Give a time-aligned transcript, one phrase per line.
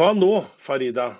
[0.00, 1.10] Hva nå, Farida,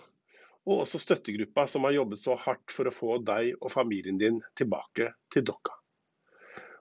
[0.64, 4.38] og også støttegruppa som har jobbet så hardt for å få deg og familien din
[4.56, 5.74] tilbake til Dokka?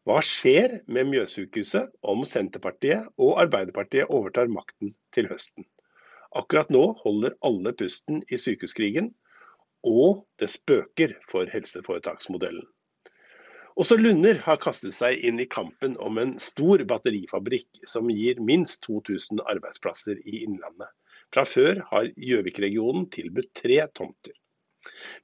[0.07, 5.67] Hva skjer med Mjøssykehuset om Senterpartiet og Arbeiderpartiet overtar makten til høsten?
[6.39, 9.11] Akkurat nå holder alle pusten i sykehuskrigen,
[9.83, 12.63] og det spøker for helseforetaksmodellen.
[13.75, 18.85] Også Lunder har kastet seg inn i kampen om en stor batterifabrikk som gir minst
[18.87, 20.95] 2000 arbeidsplasser i Innlandet.
[21.33, 24.33] Fra før har Gjøvik-regionen tilbudt tre tomter.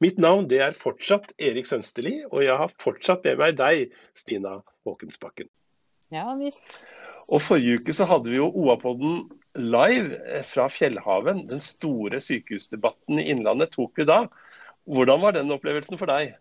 [0.04, 4.60] Mitt navn det er fortsatt Erik Sønsterli, og jeg har fortsatt med meg deg, Stina
[4.86, 5.50] Håkensbakken.
[6.14, 6.62] Ja, visst.
[7.34, 9.24] Og Forrige uke så hadde vi jo OA-podden
[9.58, 11.42] live fra Fjellhaven.
[11.50, 14.26] Den store sykehusdebatten i Innlandet tok vi da.
[14.86, 16.36] Hvordan var den opplevelsen for deg?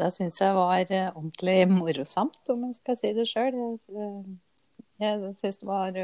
[0.00, 3.58] Det syns jeg var eh, ordentlig morosamt, om jeg skal si det sjøl.
[5.00, 5.96] Jeg syns det var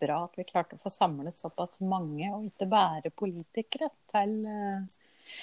[0.00, 5.36] bra at vi klarte å få samlet såpass mange, og ikke bare politikere, til, eh,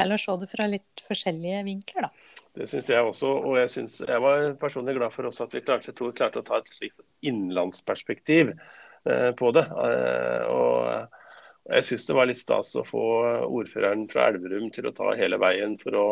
[0.00, 2.06] til å se det fra litt forskjellige vinkler.
[2.06, 2.38] Da.
[2.56, 5.64] Det syns jeg også, og jeg, synes, jeg, var personlig glad for også at vi
[5.66, 9.66] klarte, klarte å ta et slikt innenlandsperspektiv eh, på det.
[9.68, 13.04] Eh, og jeg syns det var litt stas å få
[13.44, 16.08] ordføreren fra Elverum til å ta hele veien for å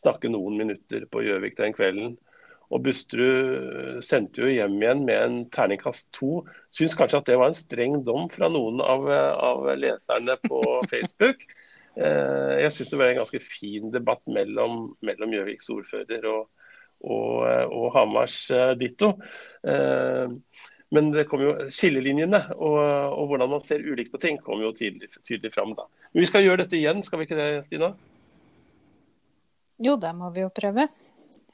[0.00, 2.16] snakke noen minutter på Gjøvik den kvelden.
[2.70, 6.44] Og Busterud sendte jo hjem igjen med en terningkast to.
[6.74, 10.62] Syns kanskje at det var en streng dom fra noen av, av leserne på
[10.92, 11.42] Facebook.
[11.98, 16.44] Eh, jeg syns det var en ganske fin debatt mellom, mellom Gjøviks ordfører og,
[17.02, 17.32] og,
[17.74, 19.16] og Hamars eh, ditto.
[19.66, 20.38] Eh,
[20.94, 24.72] men det kom jo, skillelinjene og, og, hvordan man ser ulikt på ting, kom jo
[24.74, 25.86] tydelig, tydelig fram da.
[26.10, 27.92] Men vi skal gjøre dette igjen, skal vi ikke det, Stina?
[29.80, 30.88] Jo, det må vi jo prøve.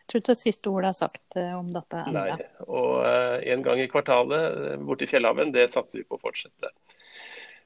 [0.06, 2.22] Tror ikke det siste ordet er sagt uh, om dette ennå.
[2.30, 6.72] Nei, og uh, en gang i kvartalet borti Fjellhaven, det satser vi på å fortsette.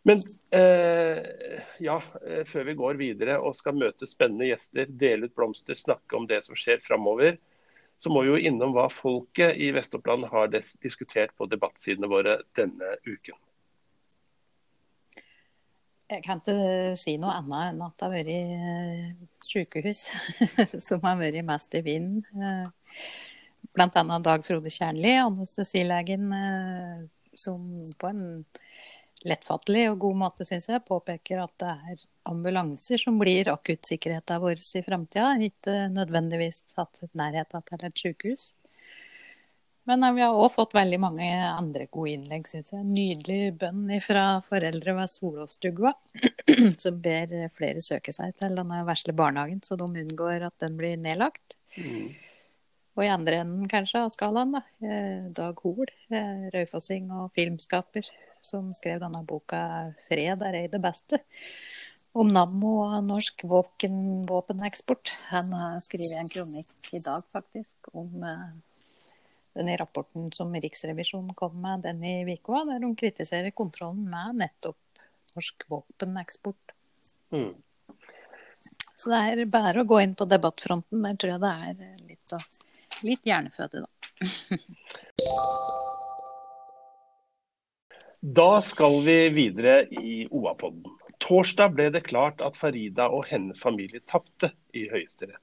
[0.08, 0.22] Men
[1.84, 1.98] ja,
[2.48, 6.38] før vi går videre og skal møte spennende gjester, dele ut blomster, snakke om det
[6.46, 7.36] som skjer framover,
[8.00, 12.94] så må vi jo innom hva folket i Vest-Oppland har diskutert på debattsidene våre denne
[13.04, 13.36] uken.
[16.10, 19.10] Jeg kan ikke si noe annet enn at det har vært eh,
[19.46, 20.08] sykehus
[20.88, 22.24] som har vært mest i vinden.
[22.34, 23.10] Eh,
[23.70, 24.18] Bl.a.
[24.18, 27.04] Dag Frode Kjernli, anestesilegen, eh,
[27.38, 27.62] som
[28.00, 28.24] på en
[29.28, 34.58] lettfattelig og god måte, syns jeg, påpeker at det er ambulanser som blir akuttsikkerheten vår
[34.58, 38.50] i framtida, ikke nødvendigvis satt nærheten til et sykehus.
[39.90, 42.84] Men vi har òg fått veldig mange andre gode innlegg, syns jeg.
[42.86, 45.90] Nydelig bønn fra foreldre ved Solåsstugva,
[46.82, 50.94] som ber flere søke seg til denne vesle barnehagen, så de unngår at den blir
[51.00, 51.56] nedlagt.
[51.74, 52.12] Mm.
[52.98, 54.62] Og i andre enden kanskje av skalaen, da.
[54.84, 58.06] Eh, Dag Hoel, eh, raufossing og filmskaper,
[58.46, 61.18] som skrev denne boka 'Fred er ei det beste'.
[62.14, 65.14] Om Nammo og norsk våpen, våpeneksport.
[65.30, 68.24] Han har skrevet en kronikk i dag, faktisk, om
[69.56, 74.78] denne rapporten som Riksrevisjonen kom med denne uka, der de kritiserer kontrollen med nettopp
[75.34, 76.74] norsk våpeneksport.
[77.34, 77.54] Mm.
[78.96, 81.02] Så det er bare å gå inn på debattfronten.
[81.06, 82.34] Der tror jeg det er litt,
[83.06, 83.90] litt hjerneføde, da.
[88.20, 90.84] Da skal vi videre i OA-podden.
[91.24, 95.40] Torsdag ble det klart at Farida og hennes familie tapte i Høyesterett.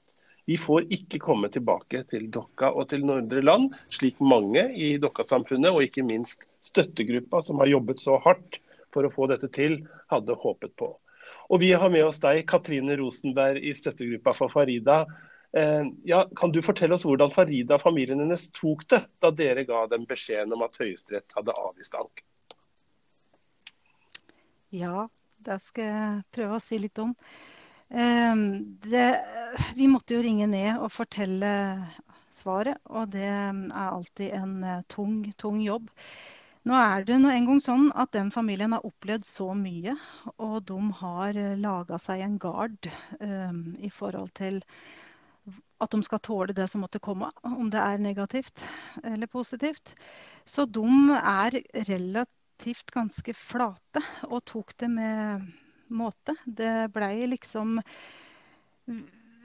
[0.48, 5.74] De får ikke komme tilbake til Dokka og til Nordre Land, slik mange i Dokka-samfunnet,
[5.76, 8.62] og ikke minst støttegruppa som har jobbet så hardt
[8.96, 10.88] for å få dette til, hadde håpet på.
[11.52, 15.02] Og Vi har med oss deg, Katrine Rosenberg i støttegruppa for Farida.
[15.52, 19.68] Eh, ja, kan du fortelle oss hvordan Farida og familien hennes tok det da dere
[19.68, 22.26] ga dem beskjeden om at Høyesterett hadde avvist anken?
[24.76, 25.08] Ja,
[25.44, 27.16] det skal jeg prøve å si litt om.
[27.90, 29.08] Ehm, det,
[29.76, 31.52] vi måtte jo ringe ned og fortelle
[32.36, 35.88] svaret, og det er alltid en eh, tung, tung jobb.
[36.68, 39.96] Nå er det nå en gang sånn at den familien har opplevd så mye,
[40.36, 42.90] og de har eh, laga seg en gard
[43.22, 44.60] um, i forhold til
[45.80, 48.66] at de skal tåle det som måtte komme, om det er negativt
[49.06, 49.94] eller positivt.
[50.44, 50.84] Så de
[51.22, 55.48] er relativt ganske flate og tok det med
[55.90, 56.36] måte.
[56.46, 57.80] Det blei liksom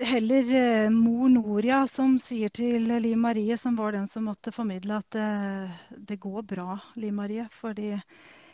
[0.02, 5.00] heller eh, mor Noria som sier til Liv Marie, som var den som måtte formidle
[5.02, 7.48] at eh, det går bra, Liv Marie.
[7.52, 7.92] Fordi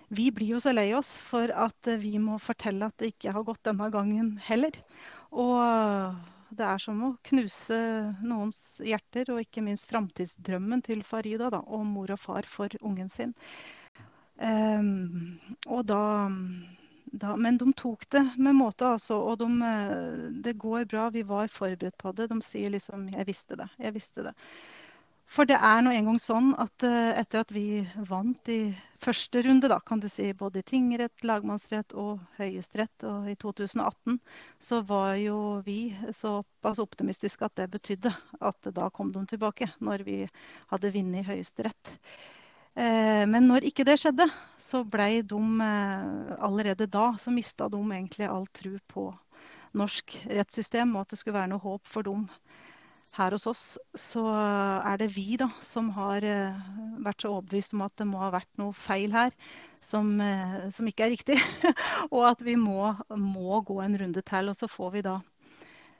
[0.08, 3.46] vi blir jo så lei oss for at vi må fortelle at det ikke har
[3.46, 4.76] gått denne gangen heller.
[5.30, 6.16] Og
[6.48, 7.78] det er som å knuse
[8.24, 13.12] noens hjerter, og ikke minst framtidsdrømmen til Farida da, og mor og far for ungen
[13.12, 13.34] sin.
[14.38, 16.00] Um, og da,
[17.12, 19.20] da, Men de tok det med måte, altså.
[19.30, 19.48] Og de,
[20.44, 21.08] det går bra.
[21.14, 22.28] Vi var forberedt på det.
[22.32, 23.70] De sier liksom 'Jeg visste det'.
[23.78, 24.34] Jeg visste det.
[25.28, 28.72] For det er nå engang sånn at uh, etter at vi vant i
[29.04, 34.16] første runde, da, kan du si, både i tingrett, lagmannsrett og høyesterett, i 2018,
[34.58, 40.06] så var jo vi såpass optimistiske at det betydde at da kom de tilbake, når
[40.08, 40.18] vi
[40.72, 41.92] hadde vunnet i høyesterett.
[42.78, 44.28] Uh, men når ikke det skjedde,
[44.62, 49.08] så blei de uh, allerede da så mista de egentlig all tru på
[49.78, 52.28] norsk rettssystem, og at det skulle være noe håp for dem
[53.18, 53.62] her hos oss
[53.98, 56.58] så er det vi da, som har eh,
[57.04, 59.34] vært så overbevist om at det må ha vært noe feil her
[59.82, 61.38] som, eh, som ikke er riktig.
[62.14, 64.52] og at vi må, må, gå en runde til.
[64.52, 65.18] Og så får vi da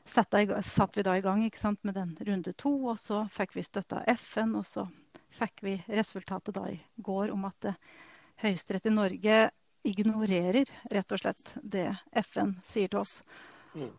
[0.09, 4.01] satt vi da i gang sant, med den runde to, og så fikk vi støtte
[4.01, 4.57] av FN.
[4.59, 4.87] Og så
[5.39, 7.81] fikk vi resultatet da i går om at eh,
[8.39, 9.39] Høyesterett i Norge
[9.89, 11.89] ignorerer rett og slett det
[12.23, 13.23] FN sier til oss.
[13.75, 13.91] Mm.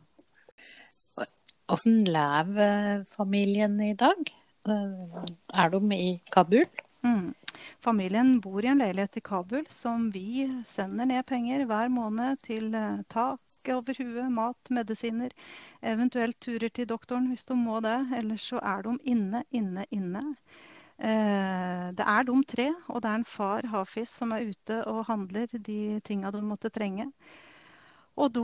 [1.70, 4.32] Hvordan lever familien i dag?
[4.68, 5.34] Eh,
[5.64, 6.66] er de i Kabul?
[7.06, 7.34] Mm.
[7.84, 12.74] Familien bor i en leilighet i Kabul som vi sender ned penger hver måned til
[12.76, 15.34] eh, tak over huet, mat, medisiner,
[15.94, 17.98] eventuelt turer til doktoren hvis de må det.
[18.22, 20.24] Ellers så er de inne, inne, inne.
[21.00, 25.06] Eh, det er de tre, og det er en far, Hafiz, som er ute og
[25.08, 27.12] handler de tinga de måtte trenge.
[28.20, 28.44] Og de,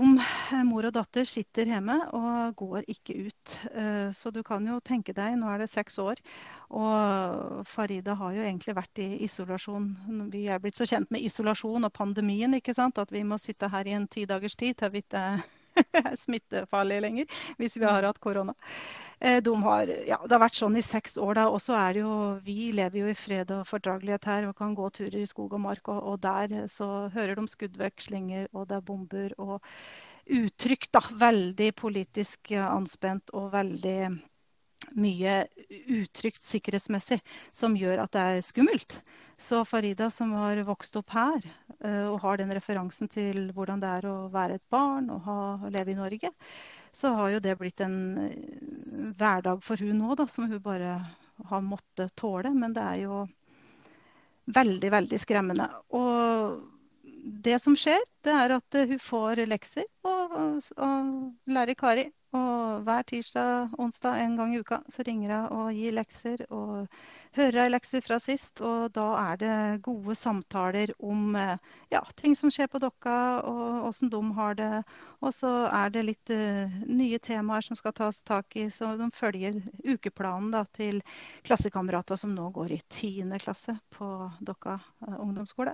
[0.56, 3.56] eh, mor og datter, sitter hjemme og går ikke ut.
[3.76, 6.22] Eh, så du kan jo tenke deg, nå er det seks år,
[6.72, 9.90] og Farida har jo egentlig vært i isolasjon.
[10.32, 12.98] Vi er blitt så kjent med isolasjon og pandemien ikke sant?
[12.98, 15.26] at vi må sitte her i en ti dagers tid til vi ikke
[15.82, 18.56] er smittefarlige lenger hvis vi har hatt korona.
[19.20, 21.34] Eh, de har, ja, det har vært sånn i seks år.
[21.40, 24.58] da, og så er det jo, Vi lever jo i fred og fordragelighet her og
[24.60, 25.88] kan gå turer i skog og mark.
[25.88, 29.60] Og, og der så hører de skuddvekslinger, og det er bomber og
[30.26, 30.92] uttrykk.
[30.94, 34.00] da, Veldig politisk anspent og veldig
[34.96, 35.36] mye
[35.90, 37.20] utrygt sikkerhetsmessig
[37.52, 39.00] som gjør at det er skummelt.
[39.38, 41.44] Så Farida, som har vokst opp her
[41.84, 45.40] eh, og har den referansen til hvordan det er å være et barn og ha,
[45.76, 46.32] leve i Norge,
[46.96, 50.98] så har jo det blitt en eh, hverdag for hun nå, da, som hun bare
[51.52, 52.54] har måttet tåle.
[52.56, 53.26] Men det er jo
[54.56, 55.68] veldig, veldig skremmende.
[55.98, 56.62] Og
[57.46, 62.06] det som skjer, det er at hun får lekser og, og lærer Kari.
[62.36, 66.44] Og hver tirsdag, onsdag, en gang i uka så ringer hun og gir lekser.
[66.52, 66.88] Og
[67.36, 68.62] hører ei lekser fra sist.
[68.66, 69.56] Og da er det
[69.86, 71.58] gode samtaler om eh,
[71.94, 73.16] ja, ting som skjer på Dokka,
[73.48, 74.72] og åssen de har det.
[75.26, 78.68] Og så er det litt uh, nye temaer som skal tas tak i.
[78.74, 81.02] Så de følger ukeplanen da, til
[81.48, 83.34] klassekamerater som nå går i 10.
[83.42, 84.12] klasse på
[84.46, 85.74] Dokka uh, ungdomsskole.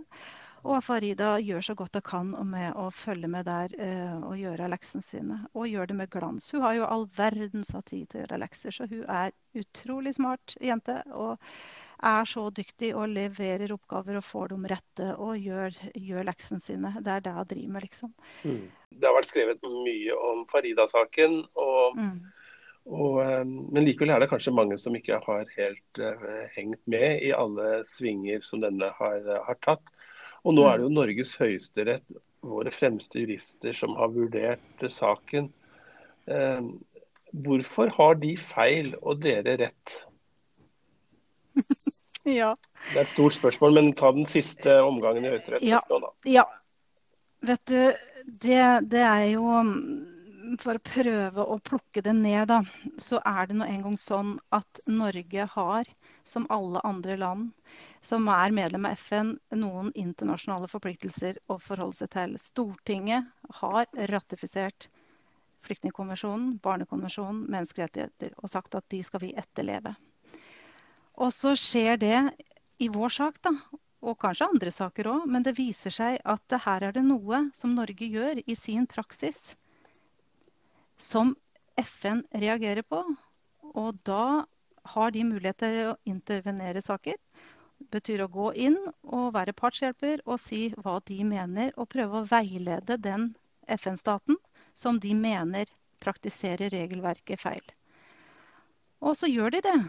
[0.61, 4.69] Og Farida gjør så godt hun kan med å følge med der uh, og gjøre
[4.71, 5.37] leksene sine.
[5.55, 6.51] Og gjør det med glans.
[6.53, 10.13] Hun har jo all verdens av tid til å gjøre lekser, så hun er utrolig
[10.17, 10.99] smart jente.
[11.17, 11.39] Og
[12.01, 16.93] er så dyktig og leverer oppgaver og får dem rette og gjør, gjør leksene sine.
[16.99, 18.13] Det er det hun driver med, liksom.
[18.43, 18.61] Mm.
[18.91, 21.41] Det har vært skrevet mye om Farida-saken.
[21.55, 22.13] og mm.
[22.89, 27.21] Og, eh, men likevel er det kanskje mange som ikke har helt uh, hengt med
[27.21, 29.85] i alle svinger som denne har, har tatt.
[30.41, 30.97] Og nå er det jo mm.
[30.97, 32.05] Norges høyesterett,
[32.41, 35.51] våre fremste jurister, som har vurdert saken.
[36.25, 36.61] Eh,
[37.45, 39.97] hvorfor har de feil og dere rett?
[42.41, 42.55] ja.
[42.91, 45.81] Det er et stort spørsmål, men ta den siste omgangen i Høyesterett ja.
[46.25, 46.47] Ja.
[47.41, 47.77] Vet du,
[48.25, 52.61] det, det, er jo mm, For å prøve å plukke det ned, da,
[53.01, 55.89] så er det nå engang sånn at Norge har,
[56.23, 57.51] som alle andre land,
[58.01, 62.35] som er medlem av FN, noen internasjonale forpliktelser å forholde seg til.
[62.41, 63.29] Stortinget
[63.61, 64.89] har ratifisert
[65.65, 69.93] flyktningkonvensjonen, barnekonvensjonen, menneskerettigheter og sagt at de skal vi etterleve.
[71.21, 72.17] Og så skjer det
[72.81, 73.53] i vår sak, da,
[74.01, 77.75] og kanskje andre saker òg, men det viser seg at her er det noe som
[77.77, 79.51] Norge gjør i sin praksis
[80.97, 81.35] som
[81.77, 83.03] FN reagerer på.
[83.77, 84.43] Og da
[84.93, 87.17] har de mulighet til å intervenere saker
[87.89, 92.27] betyr å gå inn og være partshjelper og si hva de mener, og prøve å
[92.27, 93.31] veilede den
[93.67, 94.37] FN-staten
[94.77, 95.69] som de mener
[96.03, 97.63] praktiserer regelverket feil.
[99.01, 99.79] Og så gjør de det.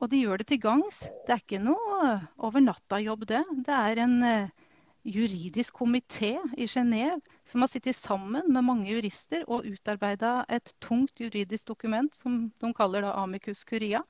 [0.00, 1.02] Og de gjør det til gangs.
[1.24, 3.42] Det er ikke noe over natta-jobb, det.
[3.64, 4.65] Det er en eh,
[5.06, 11.20] juridisk komité i Genéve som har sittet sammen med mange jurister og utarbeida et tungt
[11.22, 14.02] juridisk dokument som de kaller Amicus Curia,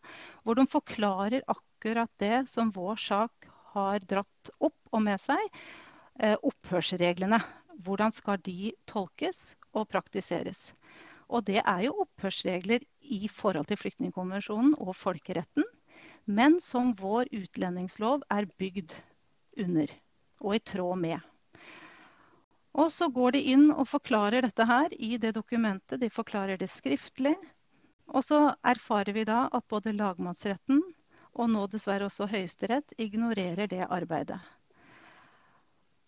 [0.43, 5.43] hvor de forklarer akkurat det som vår sak har dratt opp og med seg
[6.21, 7.43] eh, opphørsreglene.
[7.85, 10.71] Hvordan skal de tolkes og praktiseres?
[11.29, 15.67] Og det er jo opphørsregler i forhold til flyktningkonvensjonen og folkeretten,
[16.25, 18.97] men som vår utlendingslov er bygd
[19.61, 19.93] under
[20.41, 21.21] og i tråd med.
[22.77, 26.01] Og så går de inn og forklarer dette her i det dokumentet.
[26.03, 27.37] De forklarer det skriftlig.
[28.13, 30.83] Og så erfarer vi da at både lagmannsretten
[31.37, 34.39] og nå dessverre også Høyesterett ignorerer det arbeidet.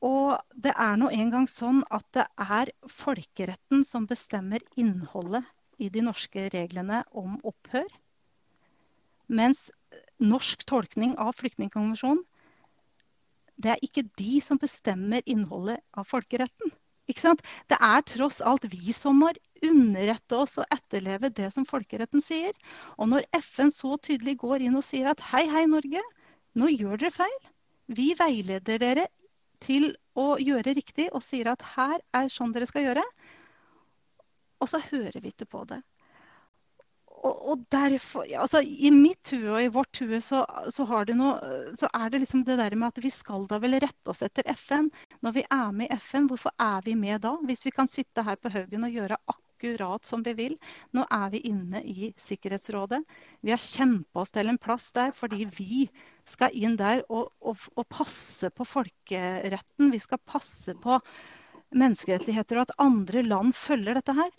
[0.05, 5.45] Og det er nå engang sånn at det er folkeretten som bestemmer innholdet
[5.83, 7.89] i de norske reglene om opphør.
[9.29, 9.69] Mens
[10.23, 12.23] norsk tolkning av flyktningkonvensjonen,
[13.59, 16.73] det er ikke de som bestemmer innholdet av folkeretten.
[17.09, 19.31] Det er tross alt vi som må
[19.65, 22.53] underrette oss og etterleve det som folkeretten sier.
[23.01, 26.03] Og når FN så tydelig går inn og sier at hei, hei, Norge,
[26.55, 27.39] nå gjør dere feil.
[27.89, 29.07] Vi veileder dere
[29.65, 33.05] til å gjøre riktig og sier at her er sånn dere skal gjøre.
[34.61, 35.81] Og så hører vi ikke på det.
[37.19, 42.13] Og, og derfor, altså I mitt hue og i vårt hue så, så, så, er
[42.13, 44.91] det liksom det der med at vi skal da vel rette oss etter FN.
[45.27, 47.35] Når vi er med i FN, hvorfor er vi med da?
[47.49, 50.55] Hvis vi kan sitte her på Haugen og gjøre akkurat som vi vil.
[50.95, 53.03] Nå er vi inne i Sikkerhetsrådet.
[53.43, 55.89] Vi har kjempa oss til en plass der fordi vi
[56.29, 59.91] skal inn der og, og, og, passe på folkeretten.
[59.91, 61.01] Vi skal passe på
[61.75, 64.31] menneskerettigheter og at andre land følger dette her.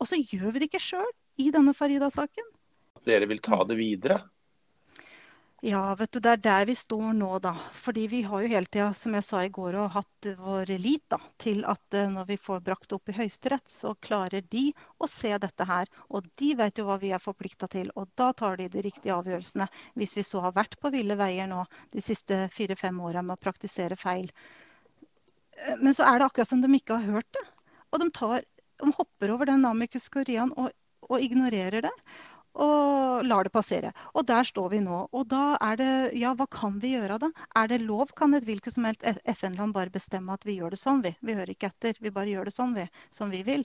[0.00, 2.52] Og så gjør vi det ikke sjøl i denne Farida-saken.
[3.06, 4.20] Dere vil ta det videre?
[5.62, 7.50] Ja, vet du, det er der vi står nå, da.
[7.76, 11.18] Fordi vi har jo hele tida, som jeg sa i går, hatt vår lit da,
[11.36, 15.08] til at eh, når vi får brakt det opp i Høyesterett, så klarer de å
[15.10, 15.90] se dette her.
[16.08, 19.12] Og de vet jo hva vi er forplikta til, og da tar de de riktige
[19.18, 19.68] avgjørelsene.
[20.00, 23.44] Hvis vi så har vært på ville veier nå de siste fire-fem åra med å
[23.44, 24.32] praktisere feil.
[25.60, 27.44] Eh, men så er det akkurat som de ikke har hørt det.
[27.92, 28.48] Og de, tar,
[28.80, 30.72] de hopper over den amicus curiaen og,
[31.10, 31.94] og ignorerer det
[32.60, 33.92] og lar det passere.
[34.14, 35.04] Og der står vi nå.
[35.14, 37.30] Og da er det Ja, hva kan vi gjøre da?
[37.56, 38.10] Er det lov?
[38.16, 41.14] Kan et hvilket som helst FN-land bare bestemme at vi gjør det sånn, vi?
[41.22, 41.94] Vi hører ikke etter.
[42.00, 42.88] Vi bare gjør det sånn, vi.
[43.14, 43.64] Som vi vil.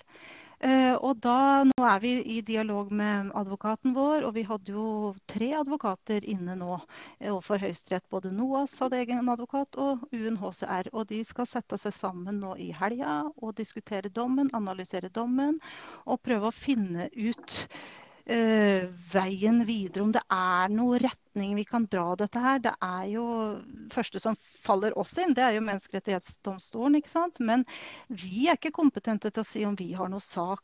[0.65, 5.11] Uh, og da, Nå er vi i dialog med advokaten vår, og vi hadde jo
[5.29, 8.07] tre advokater inne nå eh, overfor Høyesterett.
[8.09, 10.89] Både NOAS hadde egen advokat, og UNHCR.
[10.95, 15.59] Og de skal sette seg sammen nå i helga og diskutere dommen, analysere dommen
[16.09, 21.03] og prøve å finne ut uh, veien videre, om det er noe
[21.35, 22.59] retning vi kan dra dette her.
[22.59, 23.25] Det er jo
[23.91, 26.95] første som faller oss inn, det er jo Menneskerettighetsdomstolen.
[26.95, 27.39] ikke sant?
[27.39, 27.65] Men
[28.07, 30.63] vi er ikke kompetente til å si om vi har noe sak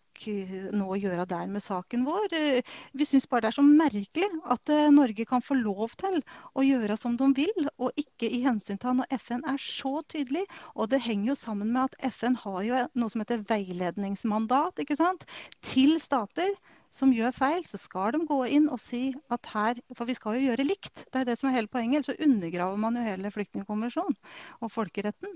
[0.72, 2.62] noe å gjøre der med saken vår.
[2.94, 6.20] Vi syns bare det er så merkelig at Norge kan få lov til
[6.54, 10.46] å gjøre som de vil, og ikke i hensyn til når FN er så tydelig.
[10.76, 15.00] Og det henger jo sammen med at FN har jo noe som heter veiledningsmandat ikke
[15.00, 15.26] sant?
[15.66, 16.52] til stater
[16.92, 20.38] som gjør feil, så skal de gå inn og si at her For vi skal
[20.38, 21.06] jo gjøre likt.
[21.08, 22.08] Det er det som er hele poenget.
[22.08, 24.18] Så undergraver man jo hele flyktningkonvensjonen
[24.62, 25.36] og folkeretten.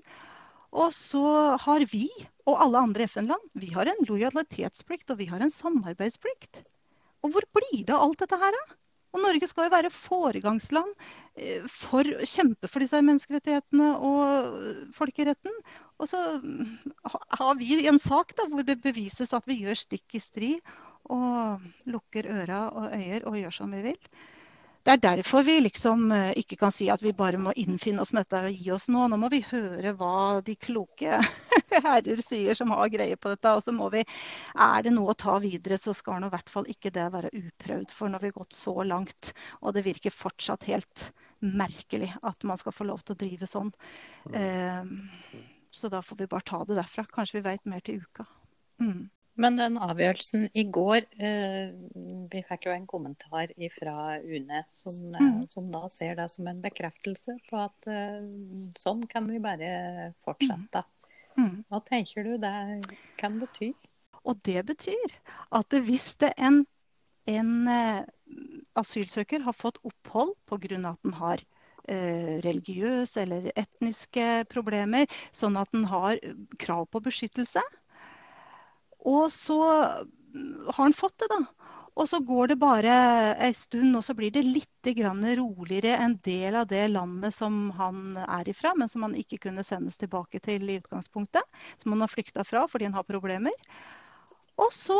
[0.75, 1.25] Og så
[1.61, 2.07] har vi
[2.45, 6.65] og alle andre FN-land vi har en lojalitetsplikt og vi har en samarbeidsplikt.
[7.23, 8.79] Og hvor blir det av alt dette her, da?
[9.15, 10.91] Og Norge skal jo være foregangsland
[11.39, 15.55] eh, for å kjempe for disse menneskerettighetene og folkeretten.
[16.03, 16.19] Og så
[17.39, 20.73] har vi en sak da, hvor det bevises at vi gjør stikk i strid
[21.13, 24.11] og lukker øra og øyer og gjør som vi vil.
[24.85, 28.11] Det er derfor vi liksom eh, ikke kan si at vi bare må innfinne oss
[28.13, 29.07] med dette og gi oss nå.
[29.09, 31.17] Nå må vi høre hva de kloke
[31.87, 33.53] herrer sier som har greie på dette.
[33.57, 34.03] Og så må vi,
[34.53, 37.33] er det noe å ta videre, så skal nå i hvert fall ikke det være
[37.33, 37.95] uprøvd.
[37.97, 41.09] For nå har vi gått så langt, og det virker fortsatt helt
[41.41, 43.73] merkelig at man skal få lov til å drive sånn.
[44.29, 44.95] Um,
[45.73, 47.09] så da får vi bare ta det derfra.
[47.09, 48.29] Kanskje vi veit mer til uka.
[48.85, 49.07] Mm.
[49.35, 51.73] Men den avgjørelsen i går eh,
[52.31, 55.41] Vi fikk jo en kommentar fra UNE som, eh, mm.
[55.51, 58.21] som, da ser det som en bekreftelse på at eh,
[58.79, 60.85] sånn kan vi bare fortsette.
[61.35, 61.43] Mm.
[61.43, 61.57] mm.
[61.71, 62.55] Hva tenker du det
[63.19, 63.73] kan bety?
[64.25, 65.17] Og det betyr
[65.53, 66.63] at hvis det en,
[67.29, 68.05] en eh,
[68.79, 70.79] asylsøker har fått opphold pga.
[70.89, 71.43] at den har
[71.89, 76.19] eh, religiøse eller etniske problemer, sånn at den har
[76.59, 77.61] krav på beskyttelse,
[79.05, 81.43] og så har han fått det, da.
[81.95, 82.93] Og så går det bare
[83.39, 84.89] en stund, og så blir det litt
[85.39, 89.63] roligere en del av det landet som han er ifra, men som han ikke kunne
[89.63, 91.43] sendes tilbake til i utgangspunktet.
[91.81, 93.55] Som han har flykta fra fordi han har problemer.
[94.59, 94.97] Og så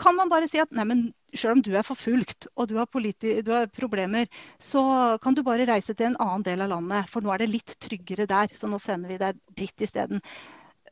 [0.00, 1.02] kan man bare si at nei, men
[1.34, 4.28] selv om du er forfulgt og du har, du har, problemer,
[4.60, 7.08] så kan du bare reise til en annen del av landet.
[7.08, 10.20] For nå er det litt tryggere der, så nå sender vi deg dit isteden.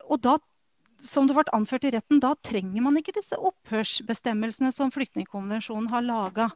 [0.09, 0.39] Og da
[0.99, 6.07] som det ble anført i retten, da trenger man ikke disse opphørsbestemmelsene som Flyktningkonvensjonen har
[6.07, 6.51] laga.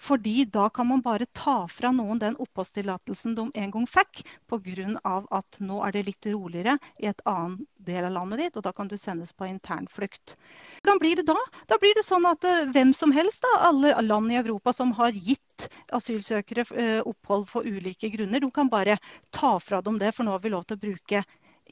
[0.00, 4.86] Fordi da kan man bare ta fra noen den oppholdstillatelsen de en gang fikk, pga.
[5.30, 8.72] at nå er det litt roligere i et annet del av landet ditt, og da
[8.72, 10.36] kan du sendes på internflukt.
[10.80, 11.36] Hvordan blir det da?
[11.68, 14.94] Da blir det sånn at uh, hvem som helst, da, alle land i Europa som
[14.96, 18.96] har gitt asylsøkere uh, opphold for ulike grunner, de kan bare
[19.36, 21.24] ta fra dem det, for nå har vi lov til å bruke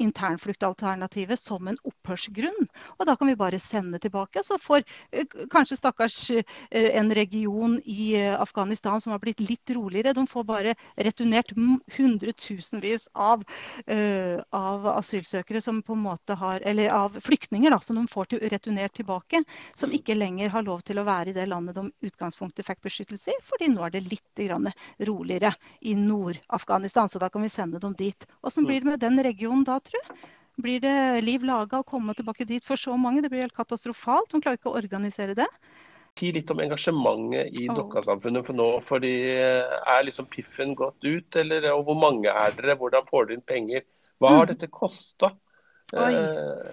[0.02, 2.68] internfluktalternativet som en opphørsgrunn.
[2.98, 4.42] Og da kan vi bare sende tilbake.
[4.44, 9.70] Så får eh, kanskje stakkars eh, en region i eh, Afghanistan som har blitt litt
[9.74, 11.52] roligere, de får bare returnert
[11.96, 13.42] hundretusenvis av,
[14.56, 18.42] av asylsøkere som på en måte har Eller av flyktninger da, som de får til,
[18.50, 19.42] returnert tilbake.
[19.78, 23.32] Som ikke lenger har lov til å være i det landet de utgangspunktet fikk beskyttelse
[23.32, 24.24] i, fordi nå er det litt
[25.08, 27.08] roligere i Nord-Afghanistan.
[27.08, 28.26] Så da kan vi sende dem dit.
[28.42, 30.02] Åssen blir det med den regionen da, tro?
[30.58, 33.22] Blir det liv laga å komme tilbake dit for så mange?
[33.22, 34.32] Det blir helt katastrofalt.
[34.34, 35.46] Hun klarer ikke å organisere det.
[36.18, 38.66] Si litt om engasjementet i Dokka-samfunnet for nå.
[38.82, 42.74] fordi eh, Er liksom piffen gått ut, eller og hvor mange er dere?
[42.80, 43.86] Hvordan får dere inn penger?
[44.18, 44.50] Hva har mm.
[44.50, 45.30] dette kosta?
[45.94, 46.72] Eh,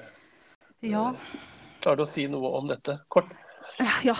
[0.89, 1.05] ja.
[1.83, 3.29] Klarer du å si noe om dette kort?
[3.77, 4.15] Ja,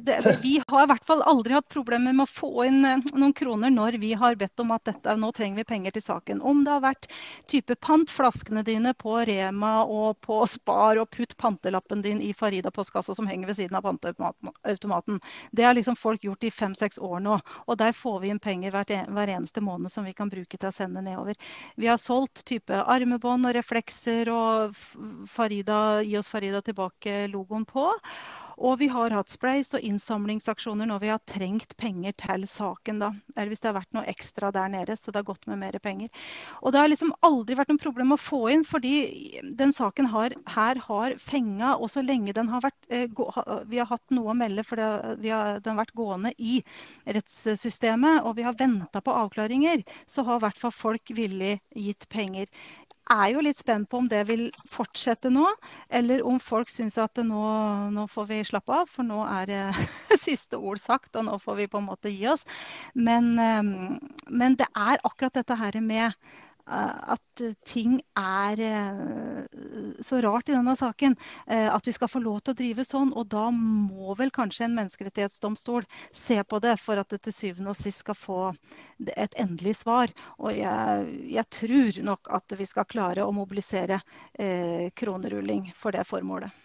[0.00, 3.32] det, vi har i hvert fall aldri hatt problemer med å få inn eh, noen
[3.34, 6.42] kroner når vi har bedt om at dette, nå trenger vi penger til saken.
[6.46, 7.08] Om det har vært
[7.50, 13.16] type pant flaskene dine på Rema og på Spar og putt pantelappen din i Farida-postkassa
[13.18, 15.18] som henger ved siden av panteautomaten.
[15.50, 17.40] Det har liksom folk gjort i fem-seks år nå.
[17.66, 20.74] Og der får vi inn penger hver eneste måned som vi kan bruke til å
[20.74, 21.34] sende nedover.
[21.74, 24.78] Vi har solgt type armebånd og reflekser og
[25.32, 27.90] Farida, gi oss Farida tilbake-logoen på.
[28.58, 32.98] Og vi har hatt spleis og innsamlingsaksjoner når vi har trengt penger til saken.
[33.02, 35.60] da, Eller hvis det har vært noe ekstra der nede, så det har gått med
[35.62, 36.08] mer penger.
[36.62, 40.34] Og det har liksom aldri vært noe problem å få inn, fordi den saken har,
[40.54, 41.76] her har fenga.
[41.76, 43.08] Og så lenge den har vært eh,
[43.68, 46.60] Vi har hatt noe å melde, for den har vært gående i
[47.06, 52.08] rettssystemet, og vi har venta på avklaringer, så har i hvert fall folk villig gitt
[52.12, 52.48] penger
[53.10, 55.46] er jo litt spent på om det vil fortsette nå,
[55.90, 57.42] eller om folk syns at nå,
[57.94, 59.62] nå, får vi slappe av, for nå er det
[60.26, 62.46] siste ord sagt, og nå får vi på en måte gi oss.
[62.94, 63.62] Men, eh,
[64.30, 66.16] men det er akkurat dette her med
[66.66, 71.16] at ting er eh, så rart i denne saken.
[71.46, 73.12] Eh, at vi skal få lov til å drive sånn.
[73.18, 77.74] Og da må vel kanskje en menneskerettighetsdomstol se på det for at det til syvende
[77.74, 78.40] og sist skal få
[79.16, 80.12] et endelig svar.
[80.38, 84.02] Og jeg, jeg tror nok at vi skal klare å mobilisere
[84.38, 86.61] eh, kronerulling for det formålet.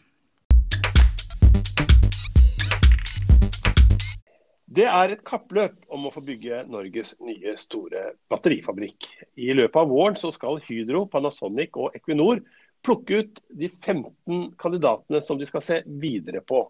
[4.67, 8.01] Det er et kappløp om å få bygge Norges nye store
[8.31, 9.05] batterifabrikk.
[9.39, 12.41] I løpet av våren så skal Hydro, Panasonic og Equinor
[12.83, 16.65] plukke ut de 15 kandidatene som de skal se videre på.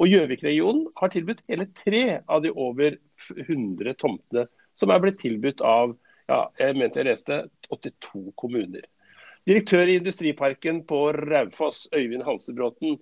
[0.00, 2.96] Og Gjøvik-regionen har tilbudt hele tre av de over
[3.36, 4.46] 100 tomtene
[4.80, 5.92] som er blitt tilbudt av
[6.30, 8.88] ja, jeg mente jeg leste 82 kommuner.
[9.44, 12.96] Direktør i Industriparken på Raufoss, Øyvind Hansebråten,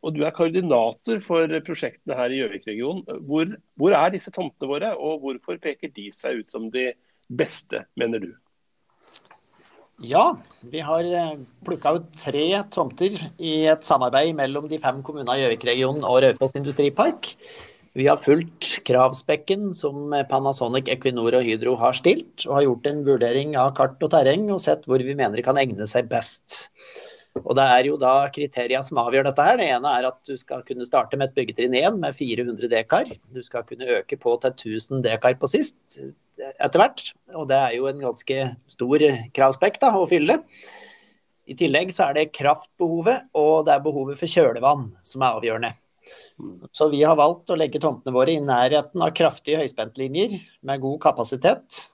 [0.00, 3.24] og du er koordinator for prosjektene her i Gjøvik-regionen.
[3.28, 6.90] Hvor, hvor, er disse tomtene våre, og hvorfor peker de seg ut som de
[7.28, 8.30] beste, mener du?
[10.00, 10.38] Ja,
[10.72, 15.42] vi har eh, plukka ut tre tomter i et samarbeid mellom de fem kommunene i
[15.42, 17.34] Gjøvik-regionen og Raufoss industripark.
[17.98, 23.00] Vi har fulgt kravspekken som Panasonic, Equinor og Hydro har stilt, og har gjort en
[23.04, 26.62] vurdering av kart og terreng og sett hvor vi mener det kan egne seg best.
[27.38, 29.42] Og Det er jo da kriterier som avgjør dette.
[29.42, 29.56] her.
[29.56, 33.12] Det ene er at du skal kunne starte med et byggetrinn 1 med 400 dekar.
[33.34, 36.00] Du skal kunne øke på til 1000 dekar på sist
[36.40, 37.12] etter hvert.
[37.34, 39.04] Og det er jo en ganske stor
[39.36, 40.40] kravspekk da, å fylle.
[41.50, 45.72] I tillegg så er det kraftbehovet og det er behovet for kjølevann som er avgjørende.
[46.74, 51.00] Så vi har valgt å legge tomtene våre i nærheten av kraftige høyspentlinjer med god
[51.02, 51.86] kapasitet.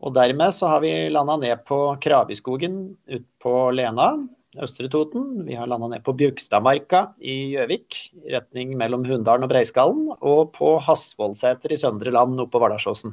[0.00, 2.76] Og dermed så har vi landa ned på Kraviskogen
[3.10, 4.14] ute på Lena,
[4.58, 5.44] Østre Toten.
[5.46, 10.08] Vi har landa ned på Bjugstadmarka i Gjøvik, i retning mellom Hunndalen og Breiskallen.
[10.18, 13.12] Og på Hasvollseter i Søndre Land oppe på Vardalsåsen.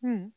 [0.00, 0.30] Mm.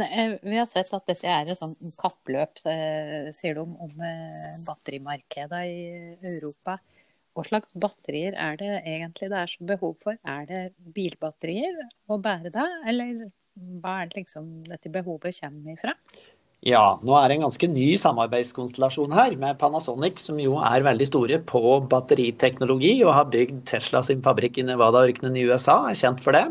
[0.00, 4.04] Eh, vi har sett at dette er et sånt kappløp, eh, sier de, om, om
[4.08, 5.82] eh, batterimarkedet i
[6.32, 6.78] Europa.
[7.32, 10.18] Hva slags batterier er det egentlig det er så behov for?
[10.28, 10.62] Er det
[10.96, 11.78] bilbatterier
[12.12, 13.30] å bære da, eller
[13.80, 15.96] hva er det liksom dette behovet kommer ifra?
[16.62, 21.08] Ja, nå er det en ganske ny samarbeidskonstellasjon her med Panasonic, som jo er veldig
[21.08, 26.22] store på batteriteknologi og har bygd Tesla sin fabrikk i Nevada-ørkenen i USA, er kjent
[26.22, 26.44] for det.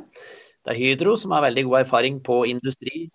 [0.65, 3.07] Det er Hydro som har veldig god erfaring på industri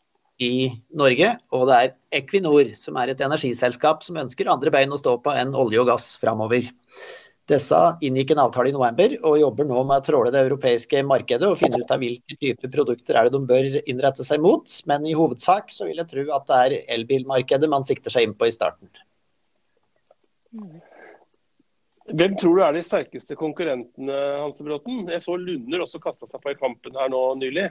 [0.43, 1.35] i Norge.
[1.53, 5.37] Og det er Equinor, som er et energiselskap som ønsker andre bein å stå på
[5.37, 6.71] enn olje og gass framover.
[7.47, 11.47] Disse inngikk en avtale i november og jobber nå med å tråle det europeiske markedet
[11.47, 14.67] og finne ut av hvilke typer produkter er det de bør innrette seg mot.
[14.91, 18.35] Men i hovedsak så vil jeg tro at det er elbilmarkedet man sikter seg inn
[18.35, 18.91] på i starten.
[22.07, 25.05] Hvem tror du er de sterkeste konkurrentene, Hanse Bråten?
[25.11, 27.71] Jeg så Lunder også kasta seg på i kampen her nå nylig.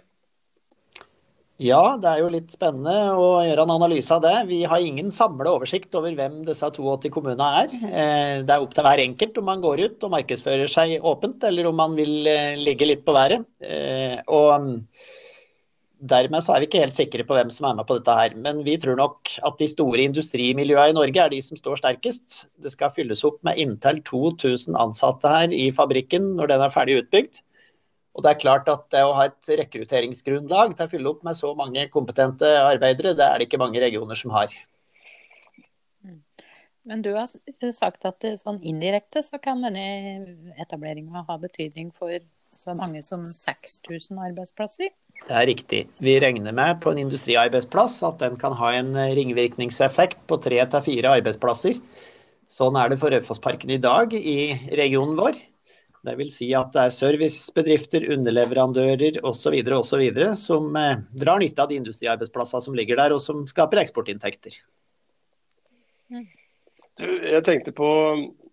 [1.64, 4.34] Ja, det er jo litt spennende å gjøre en analyse av det.
[4.50, 7.76] Vi har ingen samla oversikt over hvem disse 82 kommunene er.
[7.88, 11.46] Eh, det er opp til hver enkelt om man går ut og markedsfører seg åpent,
[11.48, 13.48] eller om man vil eh, ligge litt på været.
[13.64, 14.76] Eh, og mm,
[16.12, 18.36] dermed så er vi ikke helt sikre på hvem som er med på dette her.
[18.36, 22.50] Men vi tror nok at de store industrimiljøene i Norge er de som står sterkest.
[22.60, 27.00] Det skal fylles opp med inntil 2000 ansatte her i fabrikken når den er ferdig
[27.06, 27.46] utbygd.
[28.16, 31.36] Og det er klart at det å ha et rekrutteringsgrunnlag til å fylle opp med
[31.36, 34.54] så mange kompetente arbeidere, det er det ikke mange regioner som har.
[36.06, 36.22] Mm.
[36.88, 37.28] Men du har
[37.76, 42.16] sagt at sånn indirekte så kan denne etableringa ha betydning for
[42.56, 44.94] så mange som 6000 arbeidsplasser?
[45.26, 45.82] Det er riktig.
[46.04, 50.86] Vi regner med på en industriarbeidsplass at den kan ha en ringvirkningseffekt på tre til
[50.88, 51.82] fire arbeidsplasser.
[52.52, 55.40] Sånn er det for Raufossparken i dag i regionen vår.
[56.06, 59.56] Det vil si at det er servicebedrifter, underleverandører osv.
[59.80, 60.04] osv.
[60.38, 64.60] som eh, drar nytte av de industriarbeidsplassene som ligger der, og som skaper eksportinntekter.
[66.96, 67.90] Du, jeg tenkte på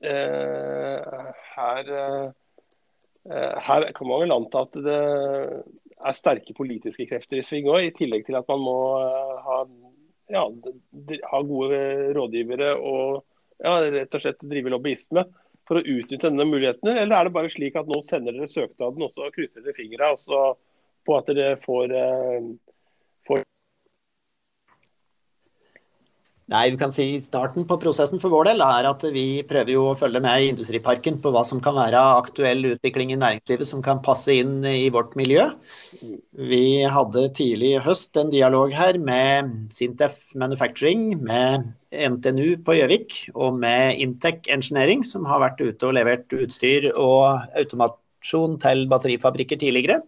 [0.03, 5.03] eh, her, eh, her kan man vel anta at det
[6.03, 9.61] er sterke politiske krefter i sving òg, i tillegg til at man må eh, ha,
[10.35, 10.47] ja,
[11.31, 11.85] ha gode
[12.17, 13.23] rådgivere og
[13.63, 15.29] ja, rett og slett drive lobbyisme
[15.73, 16.93] for å utnytte denne muligheten?
[16.93, 20.13] Eller er det bare slik at nå sender dere søknaden og så krysser dere fingra
[21.07, 22.51] på at dere får, eh,
[26.51, 29.85] Nei, du kan si Starten på prosessen for vår del er at vi prøver jo
[29.93, 33.83] å følge med i Industriparken på hva som kan være aktuell utvikling i næringslivet som
[33.85, 35.47] kan passe inn i vårt miljø.
[36.51, 43.19] Vi hadde tidlig i høst en dialog her med Sintef Manufacturing, med NTNU på Gjøvik
[43.37, 49.63] og med Intec Engineering, som har vært ute og levert utstyr og automasjon til batterifabrikker
[49.63, 50.03] tidligere.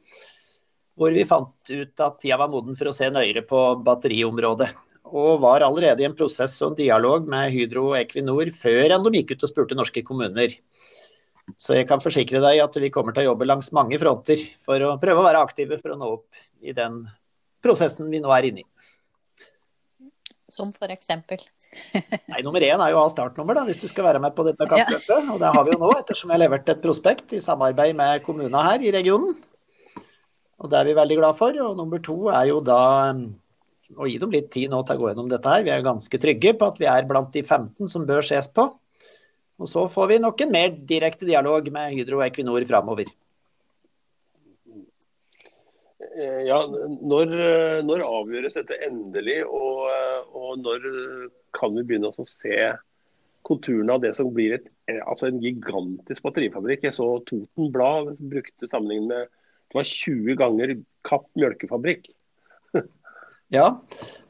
[0.99, 5.41] Hvor vi fant ut at tida var moden for å se nøyere på batteriområdet og
[5.43, 9.21] var allerede i en prosess og en dialog med Hydro og Equinor før enn de
[9.21, 10.55] gikk ut og spurte norske kommuner.
[11.61, 14.81] Så jeg kan forsikre deg at vi kommer til å jobbe langs mange fronter for
[14.81, 17.03] å prøve å være aktive for å nå opp i den
[17.65, 18.69] prosessen vi nå er inne i.
[20.55, 21.09] Som f.eks.?
[22.31, 24.45] Nei, Nummer én er jo å ha startnummer da, hvis du skal være med på
[24.47, 25.09] dette kappløpet.
[25.11, 25.33] Ja.
[25.35, 28.23] Og det har vi jo nå, ettersom jeg har levert et prospekt i samarbeid med
[28.25, 29.35] kommunene her i regionen.
[30.63, 31.57] Og Det er vi veldig glad for.
[31.65, 32.79] Og nummer to er jo da
[33.97, 35.65] og gi dem litt tid nå til å gå gjennom dette her.
[35.67, 38.69] Vi er ganske trygge på at vi er blant de 15 som bør ses på.
[39.63, 43.13] Og så får vi nok en mer direkte dialog med Hydro og Equinor framover.
[46.15, 47.37] Eh, ja, når,
[47.87, 49.87] når, avgjøres dette endelig, og,
[50.35, 50.89] og, når
[51.55, 52.59] kan vi begynne å se
[53.47, 54.69] konturene av det som blir et,
[55.05, 56.87] altså en gigantisk batterifabrikk?
[56.89, 59.33] Jeg så Toten Blad brukte sammenlignet med
[59.75, 62.07] det var 20 ganger Kapp mjølkefabrikk.
[63.53, 63.67] Ja,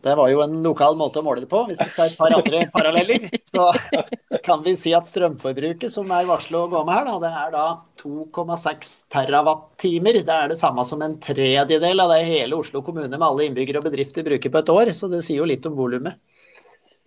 [0.05, 1.62] det var jo en lokal måte å måle det på.
[1.68, 3.70] Hvis vi skal et par andre paralleller, så
[4.44, 7.55] kan vi si at strømforbruket som er varslet å gå med her, da, det er
[7.55, 7.64] da
[8.03, 10.20] 2,6 terawattimer.
[10.27, 13.81] Det er det samme som en tredjedel av det hele Oslo kommune med alle innbyggere
[13.81, 14.92] og bedrifter bruker på et år.
[14.92, 16.20] Så det sier jo litt om volumet.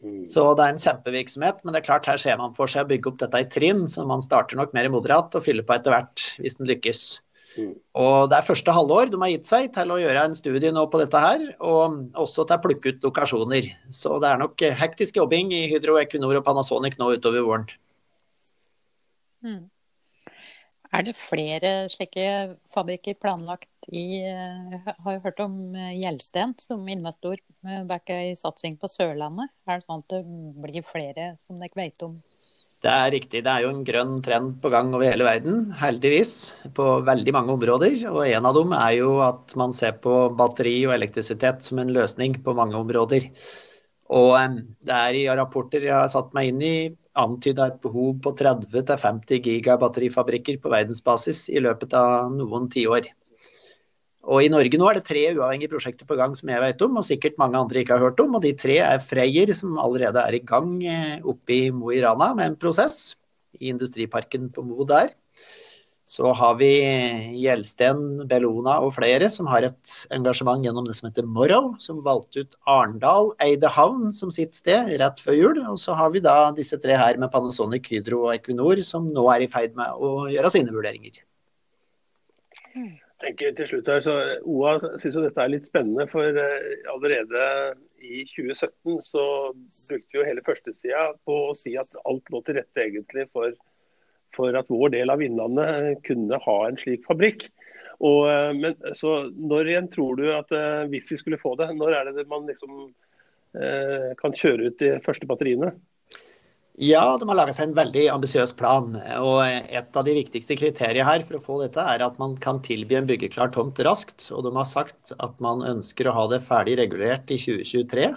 [0.06, 0.24] Mm.
[0.30, 2.90] Så det er en kjempevirksomhet, men det er klart her ser man for seg å
[2.90, 3.86] bygge opp dette i trinn.
[3.92, 7.06] Så man starter nok mer moderat og fyller på etter hvert hvis den lykkes.
[7.58, 7.72] Mm.
[7.98, 10.84] Og Det er første halvår de har gitt seg til å gjøre en studie nå
[10.92, 13.72] på dette her, og også til å plukke ut lokasjoner.
[13.90, 17.68] Så det er nok hektisk jobbing i Hydro, Equinor og Panasonic nå utover våren.
[19.46, 19.66] Mm.
[20.96, 22.28] Er det flere slike
[22.72, 28.10] fabrikker planlagt i Jeg eh, har jo hørt om eh, Gjelsten som investor eh, bak
[28.14, 29.52] ei satsing på Sørlandet.
[29.68, 30.22] Er det sånn at det
[30.64, 32.16] blir flere som dere vet om
[32.86, 33.42] det er riktig.
[33.46, 36.34] Det er jo en grønn trend på gang over hele verden, heldigvis,
[36.78, 37.96] på veldig mange områder.
[38.12, 41.94] Og en av dem er jo at man ser på batteri og elektrisitet som en
[41.96, 43.26] løsning på mange områder.
[44.14, 46.76] Og det er i rapporter jeg har satt meg inn i,
[47.18, 53.10] antyda et behov på 30-50 gigabatterifabrikker på verdensbasis i løpet av noen tiår.
[54.28, 56.98] Og I Norge nå er det tre uavhengige prosjekter på gang som jeg vet om,
[57.00, 58.36] og sikkert mange andre ikke har hørt om.
[58.36, 62.02] og De tre er Freyr, som allerede er i gang eh, oppe i Mo i
[62.04, 63.16] Rana med en prosess
[63.56, 65.14] i industriparken på Mo der.
[66.08, 66.70] Så har vi
[67.40, 72.46] Gjelsten, Bellona og flere som har et engasjement gjennom det som heter Morrow, som valgte
[72.46, 75.64] ut Arendal, Eide havn som sitt sted rett før jul.
[75.72, 79.28] Og så har vi da disse tre her med Panasonic, Hydro og Equinor som nå
[79.36, 81.20] er i ferd med å gjøre sine vurderinger.
[82.76, 87.46] Jeg tenker til slutt her, så OA syns dette er litt spennende, for eh, allerede
[88.04, 89.26] i 2017 så
[89.90, 93.56] brukte vi jo hele førstesida på å si at alt lå til rette egentlig for
[94.38, 97.48] for at vår del av Innlandet kunne ha en slik fabrikk.
[97.98, 101.72] Og, eh, men, så Når igjen tror du at eh, hvis vi skulle få det,
[101.76, 102.92] når er det man liksom
[103.58, 105.74] eh, kan kjøre ut de første batteriene?
[106.78, 108.92] Ja, de har laga seg en veldig ambisiøs plan.
[109.18, 112.60] og Et av de viktigste kriteriene her for å få dette, er at man kan
[112.62, 114.28] tilby en byggeklar tomt raskt.
[114.30, 118.12] Og de har sagt at man ønsker å ha det ferdig regulert i 2023.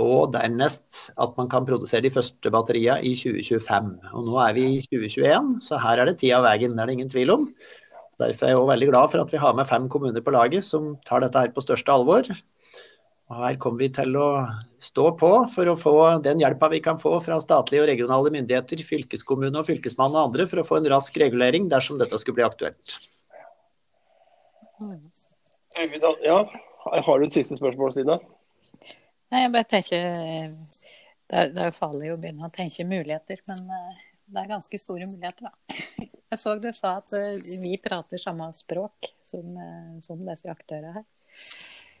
[0.00, 3.92] Og dernest at man kan produsere de første batteriene i 2025.
[4.14, 6.88] Og nå er vi i 2021, så her er det tid av veien, det er
[6.88, 7.48] det ingen tvil om.
[8.18, 10.64] Derfor er jeg også veldig glad for at vi har med fem kommuner på laget
[10.64, 12.32] som tar dette her på største alvor.
[13.28, 14.28] Og her kommer vi til å
[14.80, 18.80] stå på for å få den hjelpa vi kan få fra statlige og regionale myndigheter,
[18.88, 22.46] fylkeskommune og fylkesmann og andre for å få en rask regulering dersom dette skulle bli
[22.48, 22.96] aktuelt.
[26.24, 26.40] Ja,
[27.04, 28.16] har du et siste spørsmål, Stina?
[29.28, 30.06] Nei, jeg bare tenker
[31.28, 34.52] det er, det er, jo farlig å begynne å tenke muligheter, men eh, det er
[34.54, 35.76] ganske store muligheter, da.
[36.28, 40.94] Jeg så du sa at eh, vi prater samme språk som, eh, som disse aktørene
[40.96, 41.04] her.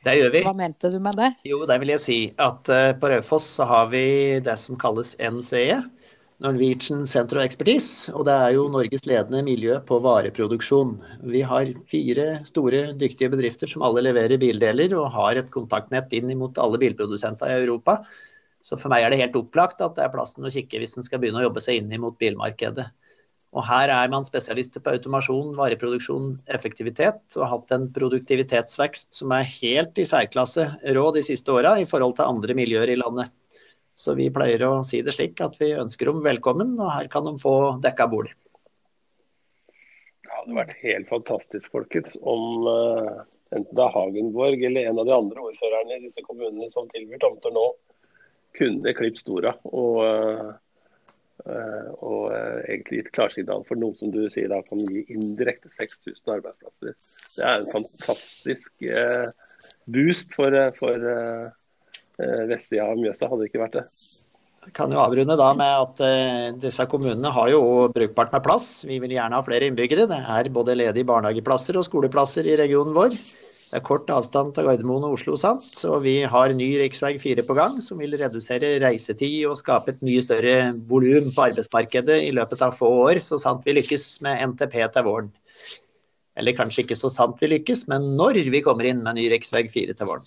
[0.06, 0.42] Det gjør vi.
[0.46, 1.32] Hva mente du med det?
[1.48, 2.68] Jo, det vil jeg si at
[3.00, 4.04] på Raufoss så har vi
[4.44, 5.80] det som kalles NCE.
[6.38, 10.92] Norwegian Center of Expertise, og det er jo Norges ledende miljø på vareproduksjon.
[11.32, 16.30] Vi har fire store, dyktige bedrifter som alle leverer bildeler og har et kontaktnett inn
[16.38, 17.98] mot alle bilprodusenter i Europa.
[18.62, 21.06] Så for meg er det helt opplagt at det er plassen å kikke hvis en
[21.06, 22.86] skal begynne å jobbe seg inn mot bilmarkedet.
[23.56, 29.32] Og her er man spesialister på automasjon, vareproduksjon, effektivitet, og har hatt en produktivitetsvekst som
[29.32, 33.32] er helt i særklasse rå de siste åra i forhold til andre miljøer i landet.
[33.98, 37.24] Så vi pleier å si det slik at vi ønsker dem velkommen, og her kan
[37.26, 38.28] de få dekka bord.
[40.22, 45.08] Det hadde vært helt fantastisk, folkets, om uh, enten det er Hagenborg eller en av
[45.08, 47.64] de andre ordførerne i disse kommunene som tilbyr tomter nå,
[48.58, 50.52] kunne klippet Stora og, uh,
[51.46, 56.34] og uh, egentlig gitt klarsignal for noe som du sier da kan gi indirekte 6000
[56.34, 56.96] arbeidsplasser.
[57.36, 58.84] Det er en fantastisk
[59.88, 61.08] boost for, for
[62.18, 63.84] Eh, vestsida av Mjøsa hadde det ikke vært det.
[64.66, 67.60] Jeg kan jo avrunde da med at disse kommunene har jo
[67.94, 68.66] brukbart med plass.
[68.84, 70.08] Vi vil gjerne ha flere innbyggere.
[70.10, 73.14] Det er både ledige barnehageplasser og skoleplasser i regionen vår.
[73.68, 75.66] Det er kort avstand til Gardermoen og Oslo, sant?
[75.76, 77.18] så vi har ny rv.
[77.20, 80.54] 4 på gang som vil redusere reisetid og skape et mye større
[80.88, 85.04] volum på arbeidsmarkedet i løpet av få år, så sant vi lykkes med NTP til
[85.04, 85.28] våren.
[86.38, 89.44] Eller kanskje ikke så sant vi lykkes, men når vi kommer inn med ny rv.
[89.52, 90.24] 4 til våren.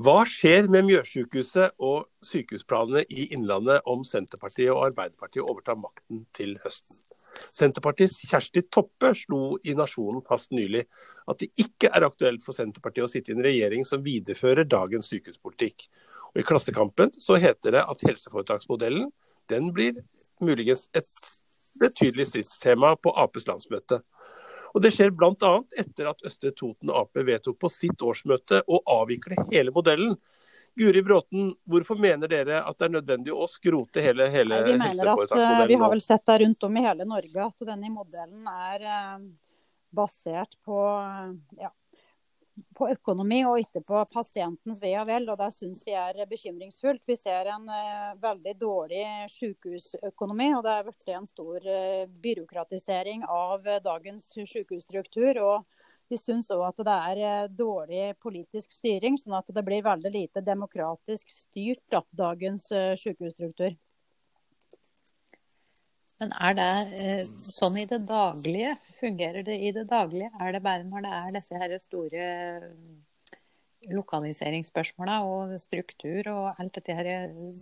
[0.00, 6.54] Hva skjer med Mjøssykehuset og sykehusplanene i Innlandet om Senterpartiet og Arbeiderpartiet overtar makten til
[6.62, 6.96] høsten?
[7.52, 10.86] Senterpartiets Kjersti Toppe slo i Nasjonen fast nylig
[11.28, 15.12] at det ikke er aktuelt for Senterpartiet å sitte i en regjering som viderefører dagens
[15.12, 15.84] sykehuspolitikk.
[16.32, 19.10] Og I Klassekampen så heter det at helseforetaksmodellen
[19.52, 20.00] den blir
[20.40, 21.08] muligens et
[21.80, 24.00] betydelig stridstema på Aps landsmøte.
[24.72, 25.52] Og Det skjer bl.a.
[25.78, 30.16] etter at Østre Toten Ap vedtok på sitt årsmøte å avvikle hele modellen.
[30.74, 34.78] Guri Bråten, hvorfor mener dere at det er nødvendig å skrote hele, hele Nei, Vi
[34.80, 37.90] mener at uh, vi har vel sett det rundt om i hele Norge at denne
[37.92, 39.18] modellen er uh,
[39.92, 41.28] basert på uh,
[41.60, 41.68] ja,
[42.82, 45.28] på økonomi og ikke på pasientens ve og vel.
[45.30, 47.04] og Det syns vi er bekymringsfullt.
[47.06, 49.04] Vi ser en uh, veldig dårlig
[49.36, 50.50] sykehusøkonomi.
[50.56, 55.38] og Det er blitt en stor uh, byråkratisering av uh, dagens sykehusstruktur.
[55.44, 60.12] og Vi syns òg at det er dårlig politisk styring, sånn at det blir veldig
[60.12, 62.66] lite demokratisk styrt da, dagens
[63.00, 63.78] sykehusstruktur.
[66.22, 66.66] Men er det
[67.02, 68.76] eh, sånn i det daglige?
[69.00, 70.28] Fungerer det i det daglige?
[70.38, 72.68] Er det bare når det er disse her store eh,
[73.90, 77.10] lokaliseringsspørsmåla og struktur og alt dette her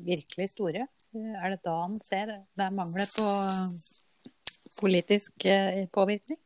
[0.05, 0.85] virkelig store?
[1.17, 3.31] Er det da han ser det er mangler på
[4.83, 6.37] politisk eh, påvirkning?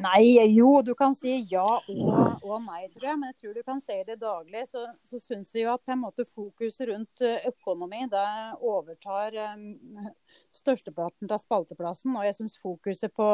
[0.00, 3.18] Nei, jo, du kan si ja og, og nei, tror jeg.
[3.20, 4.62] Men jeg tror du kan si det daglig.
[4.70, 8.24] Så, så syns vi jo at på en måte fokuset rundt eh, økonomi det
[8.64, 10.08] overtar um,
[10.56, 12.16] størsteparten av spalteplassen.
[12.16, 13.28] Og jeg syns fokuset på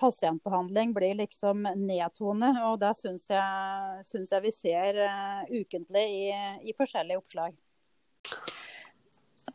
[0.00, 2.54] pasientbehandling blir liksom nedtone.
[2.68, 6.24] Og det syns jeg, synes jeg vi ser uh, ukentlig i,
[6.68, 7.58] i, forskjellige oppslag.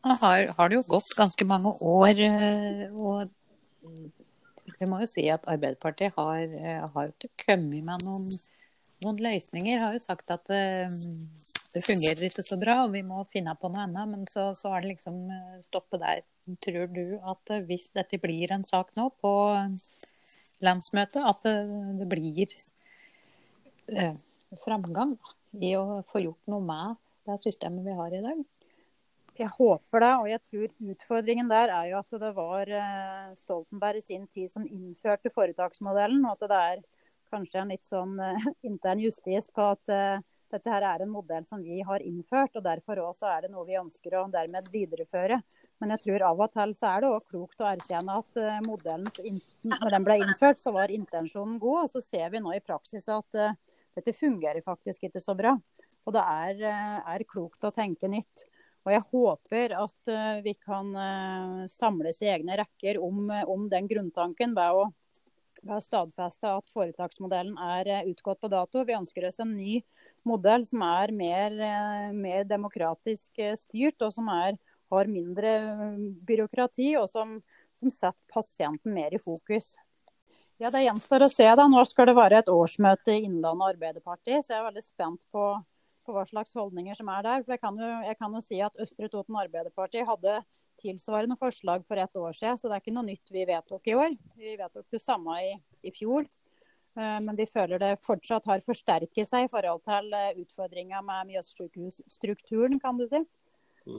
[0.03, 2.23] Har, har det jo gått ganske mange år.
[2.91, 3.35] og
[4.77, 8.27] vi må jo si at Arbeiderpartiet har, eh, har jo ikke kommet med noen,
[9.03, 9.81] noen, løsninger.
[9.81, 10.93] Har jo sagt at eh,
[11.73, 14.11] det, fungerer ikke så bra, og vi må finne på noe annet.
[14.13, 16.25] Men så, så er det liksom eh, stoppet der.
[16.63, 19.33] Tror du at hvis dette blir en sak nå på
[20.63, 21.55] landsmøtet, at det,
[21.99, 22.53] det blir
[23.93, 24.15] eh,
[24.63, 25.17] framgang
[25.57, 28.45] i å få gjort noe med det systemet vi har i dag?
[29.37, 33.99] Jeg håper det, og jeg tror utfordringen der er jo at det var eh, Stoltenberg
[33.99, 36.81] i sin tid som innførte foretaksmodellen, og at det er
[37.29, 41.45] kanskje en litt sånn uh, intern justis på at uh, dette her er en modell
[41.45, 45.41] som vi har innført, og derfor også er det noe vi ønsker å dermed videreføre.
[45.83, 49.41] Men jeg tror av og til så er det også klokt å erkjenne at modellen,
[49.67, 51.81] når den ble innført, så var intensjonen god.
[51.83, 53.41] Og så ser vi nå i praksis at
[53.99, 55.51] dette fungerer faktisk ikke så bra.
[56.07, 56.63] Og det er,
[57.03, 58.47] er klokt å tenke nytt.
[58.87, 63.65] Og jeg håper at uh, vi kan uh, samles i egne rekker om, uh, om
[63.67, 64.85] den grunntanken ved å,
[65.67, 68.85] å, stadfeste at foretaksmodellen er utgått på dato.
[68.87, 69.81] Vi ønsker oss en ny
[70.23, 71.59] modell som er mer,
[72.15, 74.55] mer demokratisk styrt, og som er,
[74.93, 75.57] har mindre
[76.29, 77.41] byråkrati, og som,
[77.75, 79.73] som setter pasienten mer i fokus.
[80.63, 81.49] Ja, Det gjenstår å se.
[81.59, 81.67] da.
[81.67, 85.57] Nå skal det være et årsmøte i Innlandet Arbeiderparti, så jeg er veldig spent på
[86.07, 87.43] på hva slags holdninger som er der.
[87.43, 90.39] For jeg kan jo, jeg kan jo si at Østre Toten Arbeiderparti hadde
[90.81, 93.95] tilsvarende forslag for et år siden, så det er ikke noe nytt vi vedtok i
[93.97, 94.17] år.
[94.39, 95.55] Vi vedtok det samme i,
[95.89, 96.27] i fjor.
[96.97, 101.33] Eh, men vi føler det fortsatt har forsterket seg i forhold til eh, utfordringa med
[101.33, 103.21] Mjøssykehusstrukturen, kan du si.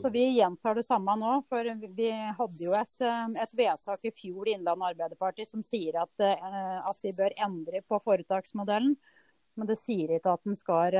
[0.02, 1.38] Så vi gjentar det samme nå.
[1.48, 1.64] For
[1.96, 6.12] vi hadde jo et, eh, et vedtak i fjor i Innlandet Arbeiderparti som sier at,
[6.20, 8.98] at vi bør endre på foretaksmodellen.
[9.58, 10.98] Men det sier ikke at den skal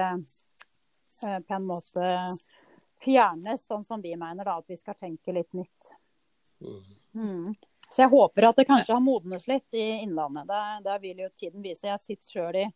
[1.21, 2.05] på en måte
[3.05, 5.93] fjernes, sånn som vi mener da, at vi skal tenke litt nytt.
[7.15, 7.55] Mm.
[7.89, 10.49] Så jeg håper at det kanskje har modnes litt i Innlandet.
[10.49, 11.87] Det, det vil jo tiden vise.
[11.89, 12.67] Jeg sitter sjøl i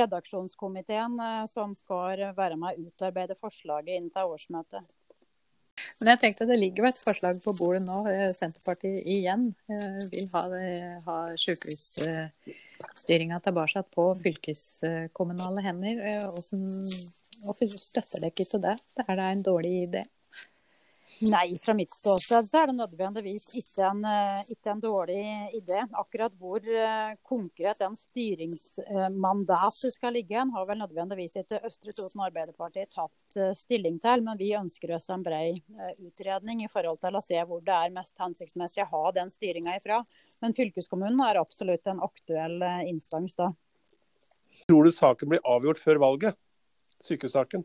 [0.00, 4.96] redaksjonskomiteen eh, som skal være med å utarbeide forslaget inn til årsmøtet.
[6.00, 7.98] Men jeg tenkte Det ligger jo et forslag på bordet nå.
[8.10, 9.42] Eh, Senterpartiet igjen
[10.12, 10.42] vil ha,
[11.06, 15.94] ha sykehusstyringa tilbake på fylkeskommunale hender.
[16.34, 16.64] Hvordan
[17.40, 18.76] Hvorfor støtter dere ikke til det?
[19.06, 20.04] Er det en dårlig idé?
[21.20, 25.24] Nei, fra mitt ståsted så er det nødvendigvis ikke en, eh, ikke en dårlig
[25.58, 25.82] idé.
[26.00, 32.86] Akkurat hvor eh, konkret den styringsmandatet skal ligge, har vel nødvendigvis ikke Østre Toten Arbeiderparti
[32.88, 34.24] tatt eh, stilling til.
[34.24, 35.60] Men vi ønsker oss en bred
[35.98, 39.76] utredning i forhold til å se hvor det er mest hensiktsmessig å ha den styringa
[39.76, 40.00] ifra.
[40.40, 43.52] Men fylkeskommunen er absolutt en aktuell instans da.
[44.70, 46.40] Tror du saken blir avgjort før valget?
[47.04, 47.64] Sykehussaken?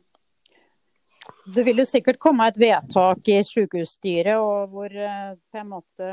[1.45, 6.09] Det vil jo sikkert komme et vedtak i sykehusstyret og hvor eh, på en måte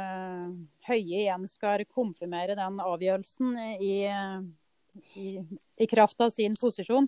[0.88, 3.96] Høie igjen skal konfirmere den avgjørelsen i,
[5.14, 5.28] i,
[5.78, 7.06] i kraft av sin posisjon.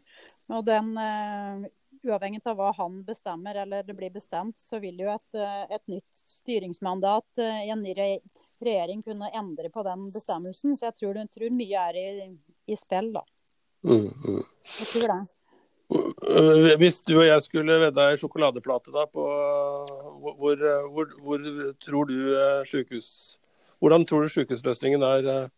[0.53, 1.65] Og den, eh,
[2.05, 5.85] uavhengig av hva han bestemmer eller det blir bestemt, så vil jo et, eh, et
[5.91, 10.77] nytt styringsmandat i en ny regjering kunne endre på den bestemmelsen.
[10.79, 12.29] Så jeg tror, tror mye er i,
[12.69, 13.25] i spill, da.
[13.85, 14.45] Mm, mm.
[14.79, 15.23] Jeg tror det.
[16.81, 19.25] Hvis du og jeg skulle vedda ei sjokoladeplate da på
[20.23, 20.37] hvor,
[20.95, 21.43] hvor, hvor,
[21.85, 23.11] tror du eh, sykehus
[23.83, 25.49] Hvordan tror du sykehusløsningen er, eh,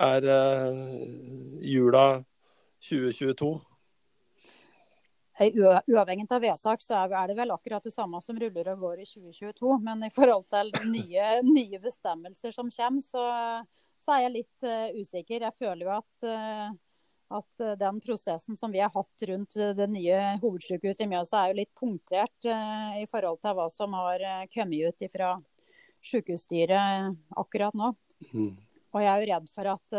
[0.00, 0.28] er
[1.60, 2.06] jula
[2.80, 3.52] 2022?
[5.42, 9.06] Uavhengig av vedtak så er det vel akkurat det samme som ruller og går i
[9.08, 9.78] 2022.
[9.82, 13.24] Men i forhold til nye, nye bestemmelser som kommer, så,
[14.02, 15.46] så, er jeg litt uh, usikker.
[15.48, 16.74] Jeg føler jo at uh,
[17.38, 21.42] at eh, den prosessen som vi har hatt rundt eh, det nye hovedsykehuset i Mjøsa,
[21.42, 25.34] er jo litt punktert uh, i forhold til hva som har kommet ut fra
[26.06, 27.92] sykehusstyret akkurat nå.
[28.32, 28.54] Mm.
[28.92, 29.94] Og jeg er jo redd for at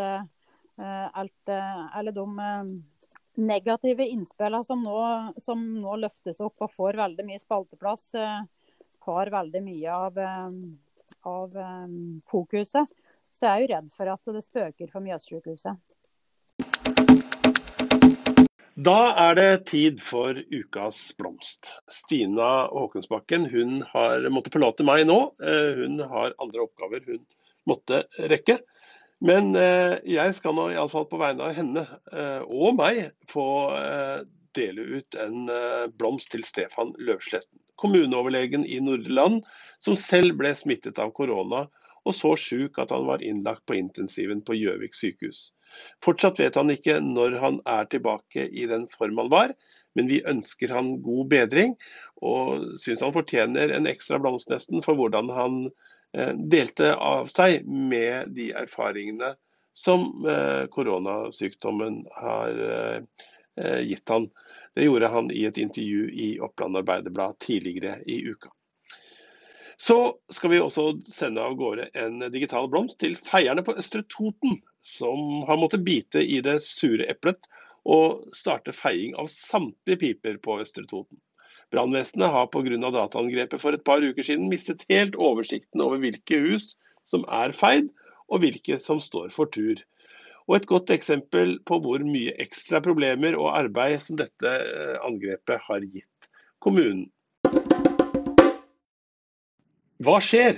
[0.83, 2.25] alt, alle de
[3.39, 4.97] negative innspillene som nå,
[5.41, 8.11] som nå, løftes opp og får veldig mye spalteplass,
[9.05, 10.19] tar veldig mye av,
[11.31, 11.57] av
[12.29, 12.93] fokuset.
[13.33, 15.92] Så jeg er jo redd for at det spøker for Mjøssykehuset.
[18.73, 21.75] Da er det tid for ukas blomst.
[21.93, 25.17] Stina Håkonsbakken hun har måttet forlate meg nå.
[25.45, 27.19] Eh, hun har andre oppgaver hun
[27.69, 28.01] måtte
[28.31, 28.57] rekke.
[29.21, 33.45] Men eh, jeg skal nå iallfall på vegne av henne eh, og meg få
[34.57, 35.47] dele ut en
[35.97, 39.39] blomst til Stefan Løvsletten, kommuneoverlegen i Nordre Land,
[39.81, 41.63] som selv ble smittet av korona
[42.03, 45.51] og så sjuk at han var innlagt på intensiven på Gjøvik sykehus.
[46.03, 49.53] Fortsatt vet han ikke når han er tilbake i den form han var,
[49.95, 51.75] men vi ønsker han god bedring,
[52.21, 57.67] og syns han fortjener en ekstra blomst nesten for hvordan han eh, delte av seg
[57.67, 59.33] med de erfaringene
[59.73, 64.27] som eh, koronasykdommen har eh, gitt han.
[64.73, 68.49] Det gjorde han i et intervju i Oppland Arbeiderblad tidligere i uka.
[69.77, 69.97] Så
[70.31, 75.43] skal vi også sende av gårde en digital blomst til feierne på Østre Toten, som
[75.47, 77.49] har måttet bite i det sure eplet
[77.89, 81.19] og starte feiing av samtlige piper på Østre Toten.
[81.73, 82.77] Brannvesenet har pga.
[82.77, 86.75] dataangrepet for et par uker siden mistet helt oversikten over hvilke hus
[87.09, 87.89] som er feid,
[88.29, 89.81] og hvilke som står for tur.
[90.47, 95.65] Og et godt eksempel på hvor mye ekstra problemer og arbeid som dette eh, angrepet
[95.67, 96.29] har gitt
[96.63, 97.07] kommunen.
[100.03, 100.57] Hva skjer?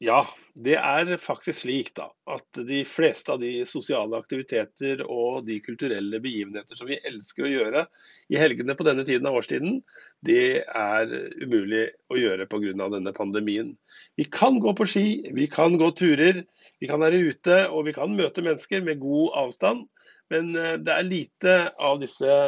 [0.00, 0.24] Ja,
[0.56, 6.20] det er faktisk slik da, at de fleste av de sosiale aktiviteter og de kulturelle
[6.20, 7.84] begivenheter som vi elsker å gjøre
[8.32, 9.78] i helgene på denne tiden av årstiden,
[10.26, 12.74] det er umulig å gjøre pga.
[12.80, 13.72] denne pandemien.
[14.16, 15.06] Vi kan gå på ski,
[15.36, 16.44] vi kan gå turer,
[16.80, 19.86] vi kan være ute og vi kan møte mennesker med god avstand,
[20.32, 22.40] men eh, det er lite av disse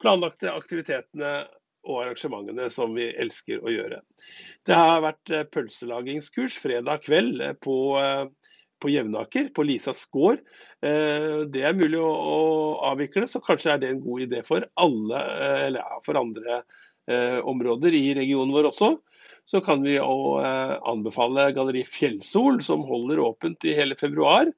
[0.00, 1.40] planlagte aktivitetene
[1.86, 4.00] og arrangementene som vi elsker å gjøre.
[4.68, 7.76] Det har vært eh, pølselagingskurs fredag kveld eh, på,
[8.80, 10.42] på Jevnaker, på Lisas gård.
[10.80, 12.38] Det er mulig å, å,
[12.88, 15.20] avvikle, så kanskje er det en god idé for alle,
[15.66, 16.62] eller ja, for andre
[17.44, 18.94] områder i regionen vår også
[19.50, 24.50] så kan vi eh, anbefale Galleri Fjellsol, som holder åpent i hele februar.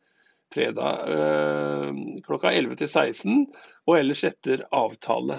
[0.52, 3.46] Fredag eh, klokka 11 til 16,
[3.88, 5.38] og ellers etter avtale.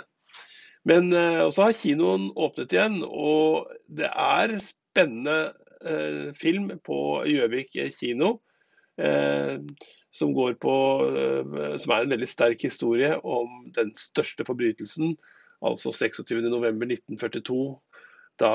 [0.89, 6.97] Men eh, også har kinoen åpnet igjen, og det er spennende eh, film på
[7.29, 8.37] Gjøvik kino.
[8.99, 9.59] Eh,
[10.13, 10.73] som, på,
[11.81, 15.15] som er en veldig sterk historie om den største forbrytelsen,
[15.65, 17.55] altså 26.11.1942
[18.37, 18.51] da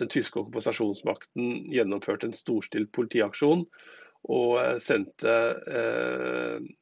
[0.00, 3.66] den tyske okkupasjonsmakten gjennomførte en storstilt politiaksjon
[4.32, 5.34] og sendte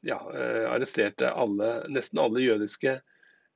[0.07, 0.21] ja,
[0.71, 2.95] arresterte alle, nesten alle jødiske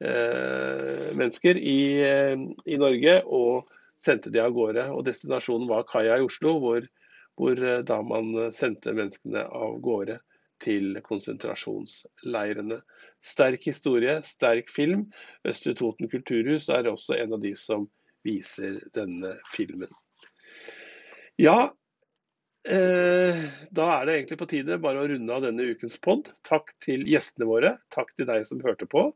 [0.00, 3.68] mennesker i, eh, i, Norge og
[4.00, 4.86] sendte de av gårde.
[4.94, 6.86] Og Destinasjonen var kaia i Oslo, hvor,
[7.36, 10.20] hvor da man sendte menneskene av gårde
[10.60, 12.80] til konsentrasjonsleirene.
[13.24, 15.06] Sterk historie, sterk film.
[15.48, 17.88] Østre Toten kulturhus er også en av de som
[18.26, 19.90] viser denne filmen.
[21.40, 21.70] Ja,
[22.68, 26.28] eh, da er det egentlig på tide bare å runde av denne ukens pod.
[26.44, 27.74] Takk til gjestene våre.
[27.94, 29.08] Takk til deg som hørte på.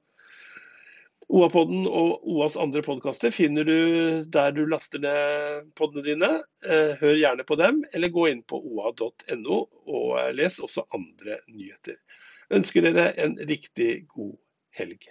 [1.33, 6.31] OA-podden og OAs andre podkaster finner du der du laster ned podene dine.
[6.67, 11.97] Eh, hør gjerne på dem, eller gå inn på oa.no og les også andre nyheter.
[12.55, 14.37] Ønsker dere en riktig god
[14.77, 15.09] helg.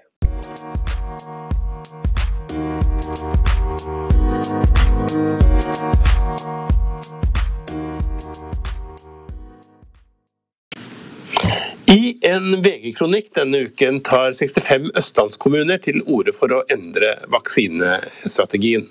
[12.34, 18.88] En VG-kronikk denne uken tar 65 østlandskommuner til orde for å endre vaksinestrategien.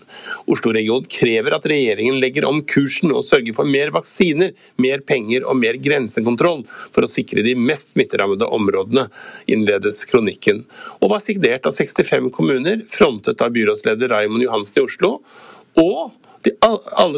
[0.51, 5.59] Oslo-regionen krever at regjeringen legger om kursen og sørger for mer vaksiner, mer penger og
[5.59, 6.65] mer grensekontroll
[6.95, 9.09] for å sikre de mest smitterammede områdene,
[9.51, 10.65] innledes kronikken.
[11.01, 15.15] Og var signert av 65 kommuner, frontet av byrådsleder Raymond Johansen i Oslo.
[15.81, 16.13] og
[16.43, 16.51] de,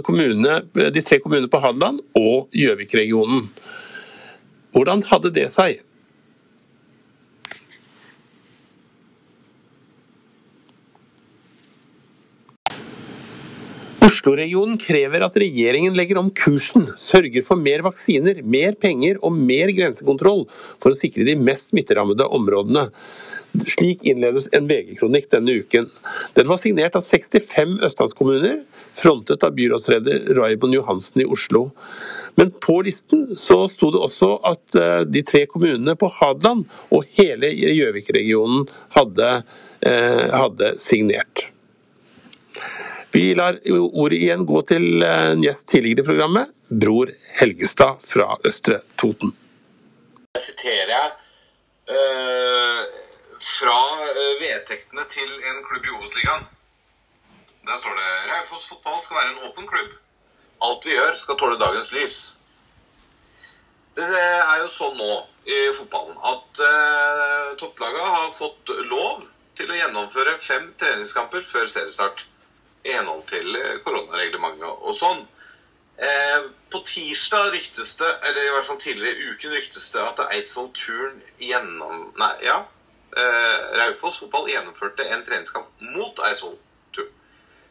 [0.04, 3.48] kommunene, de tre kommunene på Hadeland og Gjøvik-regionen.
[4.76, 5.80] Hvordan hadde det seg?
[14.04, 19.70] Oslo-regionen krever at regjeringen legger om kursen, sørger for mer vaksiner, mer penger og mer
[19.72, 20.42] grensekontroll
[20.82, 22.90] for å sikre de mest smitterammede områdene.
[23.62, 25.88] Slik innledes en VG-kronikk denne uken.
[26.36, 28.60] Den var signert av 65 østlandskommuner,
[28.98, 31.68] frontet av byrådsleder Raymond Johansen i Oslo.
[32.36, 37.08] Men på listen så sto det også at eh, de tre kommunene på Hadeland og
[37.16, 38.66] hele Gjøvik-regionen
[38.98, 39.34] hadde,
[39.86, 41.48] eh, hadde signert.
[43.14, 48.34] Vi lar ordet igjen gå til eh, en gjest tidligere i programmet, Bror Helgestad fra
[48.48, 49.30] Østre Toten.
[50.34, 51.12] Jeg siterer
[51.92, 52.80] uh,
[53.38, 53.76] fra
[54.40, 56.48] vedtektene til en klubb i Obos-ligaen.
[57.70, 59.94] Der står det Raufoss fotball skal være en åpen klubb.
[60.66, 62.18] Alt vi gjør, skal tåle dagens lys.
[63.94, 69.22] det er jo sånn nå i fotballen at uh, topplaga har fått lov
[69.54, 72.26] til å gjennomføre fem treningskamper før seriestart.
[72.84, 75.24] I henhold til koronareglementet og sånn.
[75.96, 80.22] Eh, på tirsdag ryktes det, eller i hvert fall tidligere i uken ryktes det at
[80.26, 82.08] Eidsvoll Turn gjennom...
[82.18, 82.64] Nei, ja.
[83.14, 86.56] Eh, Raufoss fotball gjennomførte en treningskamp mot Eidsvoll
[86.96, 87.12] Turn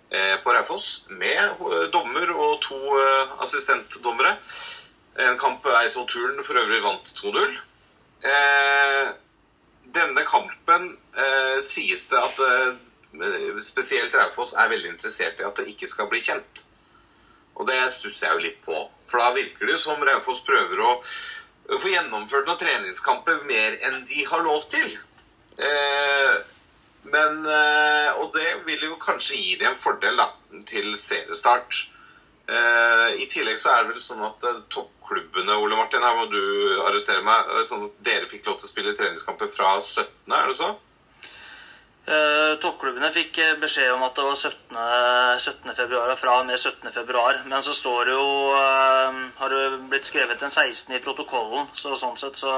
[0.09, 1.59] eh, på Raufoss med
[1.91, 4.38] dommer og to eh, assistentdommere.
[5.28, 7.59] En kamp Eidsvoll Turn for øvrig vant 2-0.
[8.24, 9.11] Eh,
[9.93, 12.72] denne kampen eh, sies det at eh,
[13.61, 16.64] spesielt Raufoss er veldig interessert i at det ikke skal bli kjent.
[17.53, 18.80] Og det stusser jeg jo litt på.
[19.11, 20.93] For da virker det som Raufoss prøver å
[21.80, 24.97] få gjennomført noen treningskamper mer enn de har lov til.
[25.57, 26.36] Eh,
[27.14, 30.30] men eh, Og det vil jo kanskje gi dem en fordel da,
[30.70, 31.84] til seriestart.
[32.47, 36.26] Eh, I tillegg så er det vel sånn at eh, toppklubbene Ole Martin, her må
[36.32, 36.41] du
[36.88, 40.57] arrestere meg, sånn at dere fikk lov til å spille treningskamper fra 17., er det
[40.59, 40.74] så?
[42.04, 44.80] Uh, Toppklubbene fikk beskjed om at det var 17.
[45.39, 45.70] 17.
[45.78, 46.89] februar fra og med 17.
[46.91, 47.39] februar.
[47.47, 50.95] Men så står det jo uh, Har det blitt skrevet en 16.
[50.97, 52.51] i protokollen, så sånn sett så,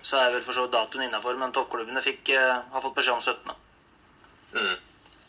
[0.00, 1.36] så er vel for så vidt datoen innafor.
[1.36, 3.60] Men toppklubbene fikk, har fått beskjed om 17.
[4.56, 4.76] Mm.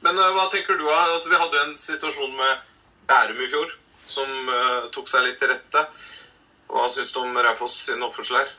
[0.07, 0.87] Men hva tenker du?
[0.89, 2.63] Altså, vi hadde jo en situasjon med
[3.11, 3.75] Bærum i fjor
[4.11, 4.49] som
[4.95, 5.83] tok seg litt til rette.
[6.71, 8.55] Hva syns du om Raufoss sin oppførsel her?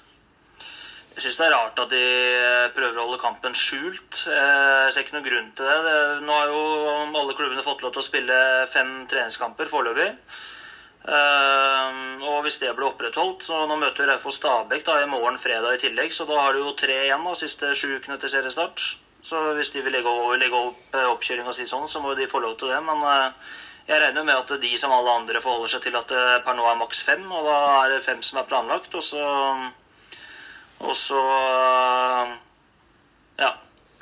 [1.12, 2.04] Jeg syns det er rart at de
[2.72, 4.22] prøver å holde kampen skjult.
[4.24, 5.96] Jeg ser ikke noen grunn til det.
[6.24, 6.62] Nå har jo
[7.20, 8.38] alle klubbene fått lov til å spille
[8.72, 10.08] fem treningskamper foreløpig.
[11.02, 16.14] Og hvis det blir opprettholdt så Nå møter Raufoss Stabæk i morgen fredag i tillegg,
[16.14, 18.86] så da har de jo tre igjen de siste sju ukene til seriestart.
[19.26, 22.56] Så hvis de vil legge, legge opp oppkjøringa si sånn, så må de få lov
[22.56, 22.80] til det.
[22.88, 23.04] Men
[23.84, 26.64] jeg regner med at de som alle andre forholder seg til at det per nå
[26.70, 28.94] er maks fem, og da er det fem som er planlagt.
[28.94, 29.28] og så
[30.83, 31.20] og så
[33.39, 33.51] ja,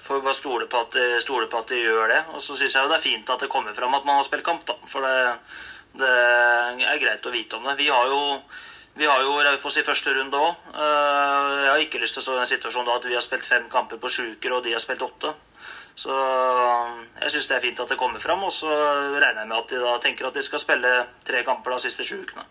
[0.00, 2.20] får vi bare stole på, at de, stole på at de gjør det.
[2.34, 4.46] Og så syns jeg det er fint at det kommer fram at man har spilt
[4.46, 4.78] kamp, da.
[4.90, 5.14] For det,
[6.00, 7.76] det er greit å vite om det.
[7.82, 8.22] Vi har jo,
[8.96, 10.70] vi har jo Raufoss i første runde òg.
[10.72, 13.48] Jeg har ikke lyst til å stå i en situasjon da at vi har spilt
[13.48, 15.34] fem kamper på sjuker, og de har spilt åtte.
[16.00, 16.14] Så
[17.20, 18.46] jeg syns det er fint at det kommer fram.
[18.46, 20.94] Og så regner jeg med at de da tenker at de skal spille
[21.28, 22.46] tre kamper de siste sju ukene.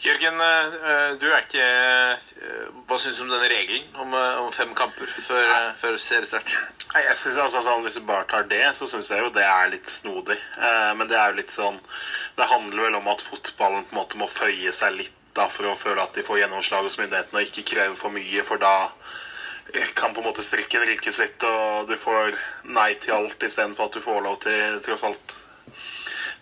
[0.00, 0.38] Jørgen,
[1.20, 1.64] du er ikke
[2.88, 4.14] Hva syns du om denne regelen om,
[4.46, 6.54] om fem kamper før, før seriestart?
[6.94, 9.44] Nei, jeg synes altså sånn, Hvis du bare tar det, så syns jeg jo det
[9.46, 10.38] er litt snodig.
[10.58, 11.78] Eh, men det er jo litt sånn
[12.38, 15.68] Det handler vel om at fotballen på en måte må føye seg litt da, for
[15.70, 18.90] å føle at de får gjennomslag hos myndighetene og ikke kreve for mye, for da
[19.94, 22.34] kan på en måte strikken rykke sitt, og du får
[22.74, 25.36] nei til alt istedenfor at du får lov til tross alt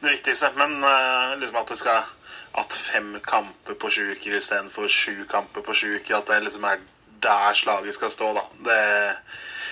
[0.00, 0.54] det viktigste.
[0.56, 2.08] Men eh, liksom at det skal
[2.52, 6.18] at fem kamper på sju uker istedenfor sju kamper på sju uker.
[6.18, 6.80] At det liksom er
[7.22, 8.44] der slaget skal stå, da.
[8.64, 8.78] Det,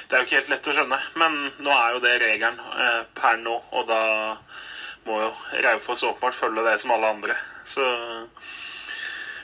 [0.08, 1.00] det, er jo ikke helt lett å skjønne.
[1.20, 4.02] Men nå er jo det regelen eh, per nå, og da
[5.06, 7.38] må jo Raufoss åpenbart følge det som alle andre.
[7.66, 7.86] Så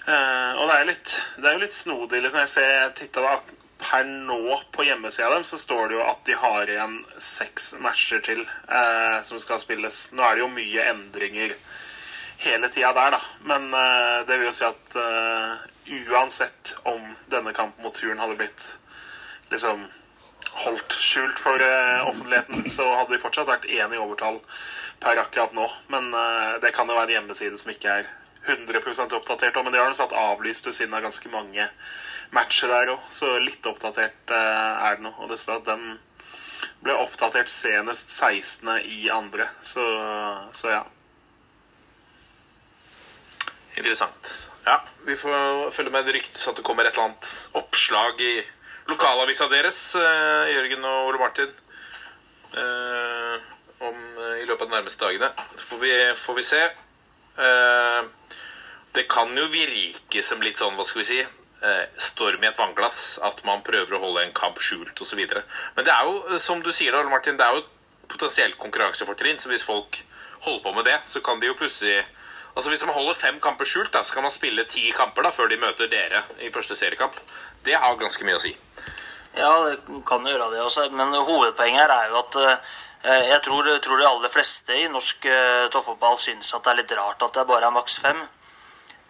[0.07, 2.23] eh, Og det er, litt, det er jo litt snodig.
[2.23, 3.37] liksom Jeg ser, titta da
[3.83, 8.21] Per nå på hjemmesida dem så står det jo at de har igjen seks matcher
[8.23, 10.05] til eh, som skal spilles.
[10.15, 11.57] Nå er det jo mye endringer
[12.43, 13.21] hele tida der, da.
[13.49, 15.65] Men uh, det vil jo si at uh,
[16.13, 18.69] uansett om denne kampen mot turen hadde blitt
[19.53, 19.85] liksom
[20.65, 24.41] holdt skjult for uh, offentligheten, så hadde de fortsatt vært én i overtall
[25.03, 25.67] per akkurat nå.
[25.91, 26.13] Men
[26.63, 28.11] det kan jo være en hjemmeside som ikke er
[28.47, 29.57] 100% oppdatert.
[29.59, 31.67] Men de har jo satt avlyst ved siden av ganske mange
[32.31, 35.11] matcher der òg, så litt oppdatert er det nå.
[35.19, 35.97] Og det står at den
[36.87, 38.71] ble oppdatert senest 16.
[38.87, 39.83] i andre, så,
[40.55, 40.85] så ja.
[43.77, 44.33] Interessant.
[44.65, 46.07] Ja, vi får følge med.
[46.07, 48.35] Det ryktes at det kommer et eller annet oppslag i
[48.91, 51.51] lokalavisa deres, uh, Jørgen og Ole Martin,
[52.55, 53.37] uh,
[53.83, 55.31] om, uh, i løpet av de nærmeste dagene.
[55.69, 55.93] Får vi,
[56.25, 56.63] får vi se.
[58.93, 61.21] det kan jo virke som litt sånn, hva skal vi si,
[61.97, 63.19] storm i et vannglass.
[63.25, 65.23] At man prøver å holde en kamp skjult osv.
[65.77, 69.41] Men det er jo, som du sier da, Martin, det er jo et potensielt konkurransefortrinn.
[69.41, 69.97] Så hvis folk
[70.45, 72.03] holder på med det, så kan de jo plutselig
[72.55, 75.31] Altså Hvis man holder fem kamper skjult, da, så kan man spille ti kamper da,
[75.33, 77.17] før de møter dere i første seriekamp.
[77.65, 78.53] Det har ganske mye å si.
[79.37, 80.91] Ja, det kan gjøre det også.
[80.93, 85.25] Men hovedpoenget her er jo at eh, jeg tror, tror, de aller fleste i norsk
[85.27, 88.21] eh, toppfotball syns at det er litt rart at det bare er maks fem.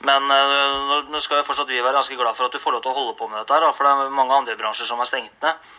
[0.06, 2.86] Men eh, nå skal jo fortsatt vi være ganske glad for at du får lov
[2.86, 5.10] til å holde på med dette, her, for det er mange andre bransjer som er
[5.10, 5.70] stengt ned.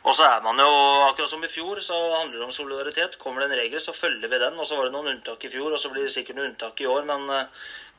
[0.00, 0.70] Og så er man jo,
[1.10, 3.18] akkurat som i fjor, så handler det om solidaritet.
[3.20, 4.56] Kommer det en regel, så følger vi den.
[4.56, 6.80] Og så var det noen unntak i fjor, og så blir det sikkert noen unntak
[6.80, 7.04] i år.
[7.10, 7.28] Men,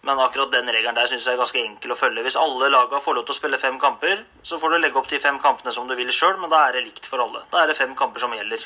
[0.02, 2.24] Men akkurat den regelen der syns jeg er ganske enkel å følge.
[2.26, 5.10] Hvis alle lagene får lov til å spille fem kamper, så får du legge opp
[5.12, 7.43] de fem kampene som du vil sjøl, men da er det likt for alle.
[7.52, 8.66] Da er det fem kamper som gjelder.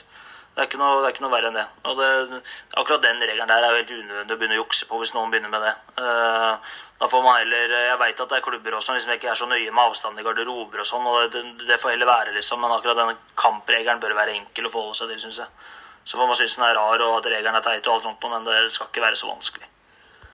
[0.56, 1.66] Det er ikke noe, det er ikke noe verre enn det.
[1.84, 2.42] Og det,
[2.80, 5.34] akkurat den regelen der er jo helt unødvendig å begynne å jukse på hvis noen
[5.34, 5.74] begynner med det.
[6.00, 9.34] Uh, da får man heller Jeg veit at det er klubber også som liksom ikke
[9.34, 12.38] er så nøye med avstand i garderober og sånn, og det, det, får heller være,
[12.38, 12.64] liksom.
[12.64, 15.72] Men akkurat denne kampregelen bør være enkel å forholde seg til, syns jeg.
[16.06, 18.30] Så får man synes den er rar og at regelen er teit og alt sånt,
[18.32, 19.68] men det skal ikke være så vanskelig.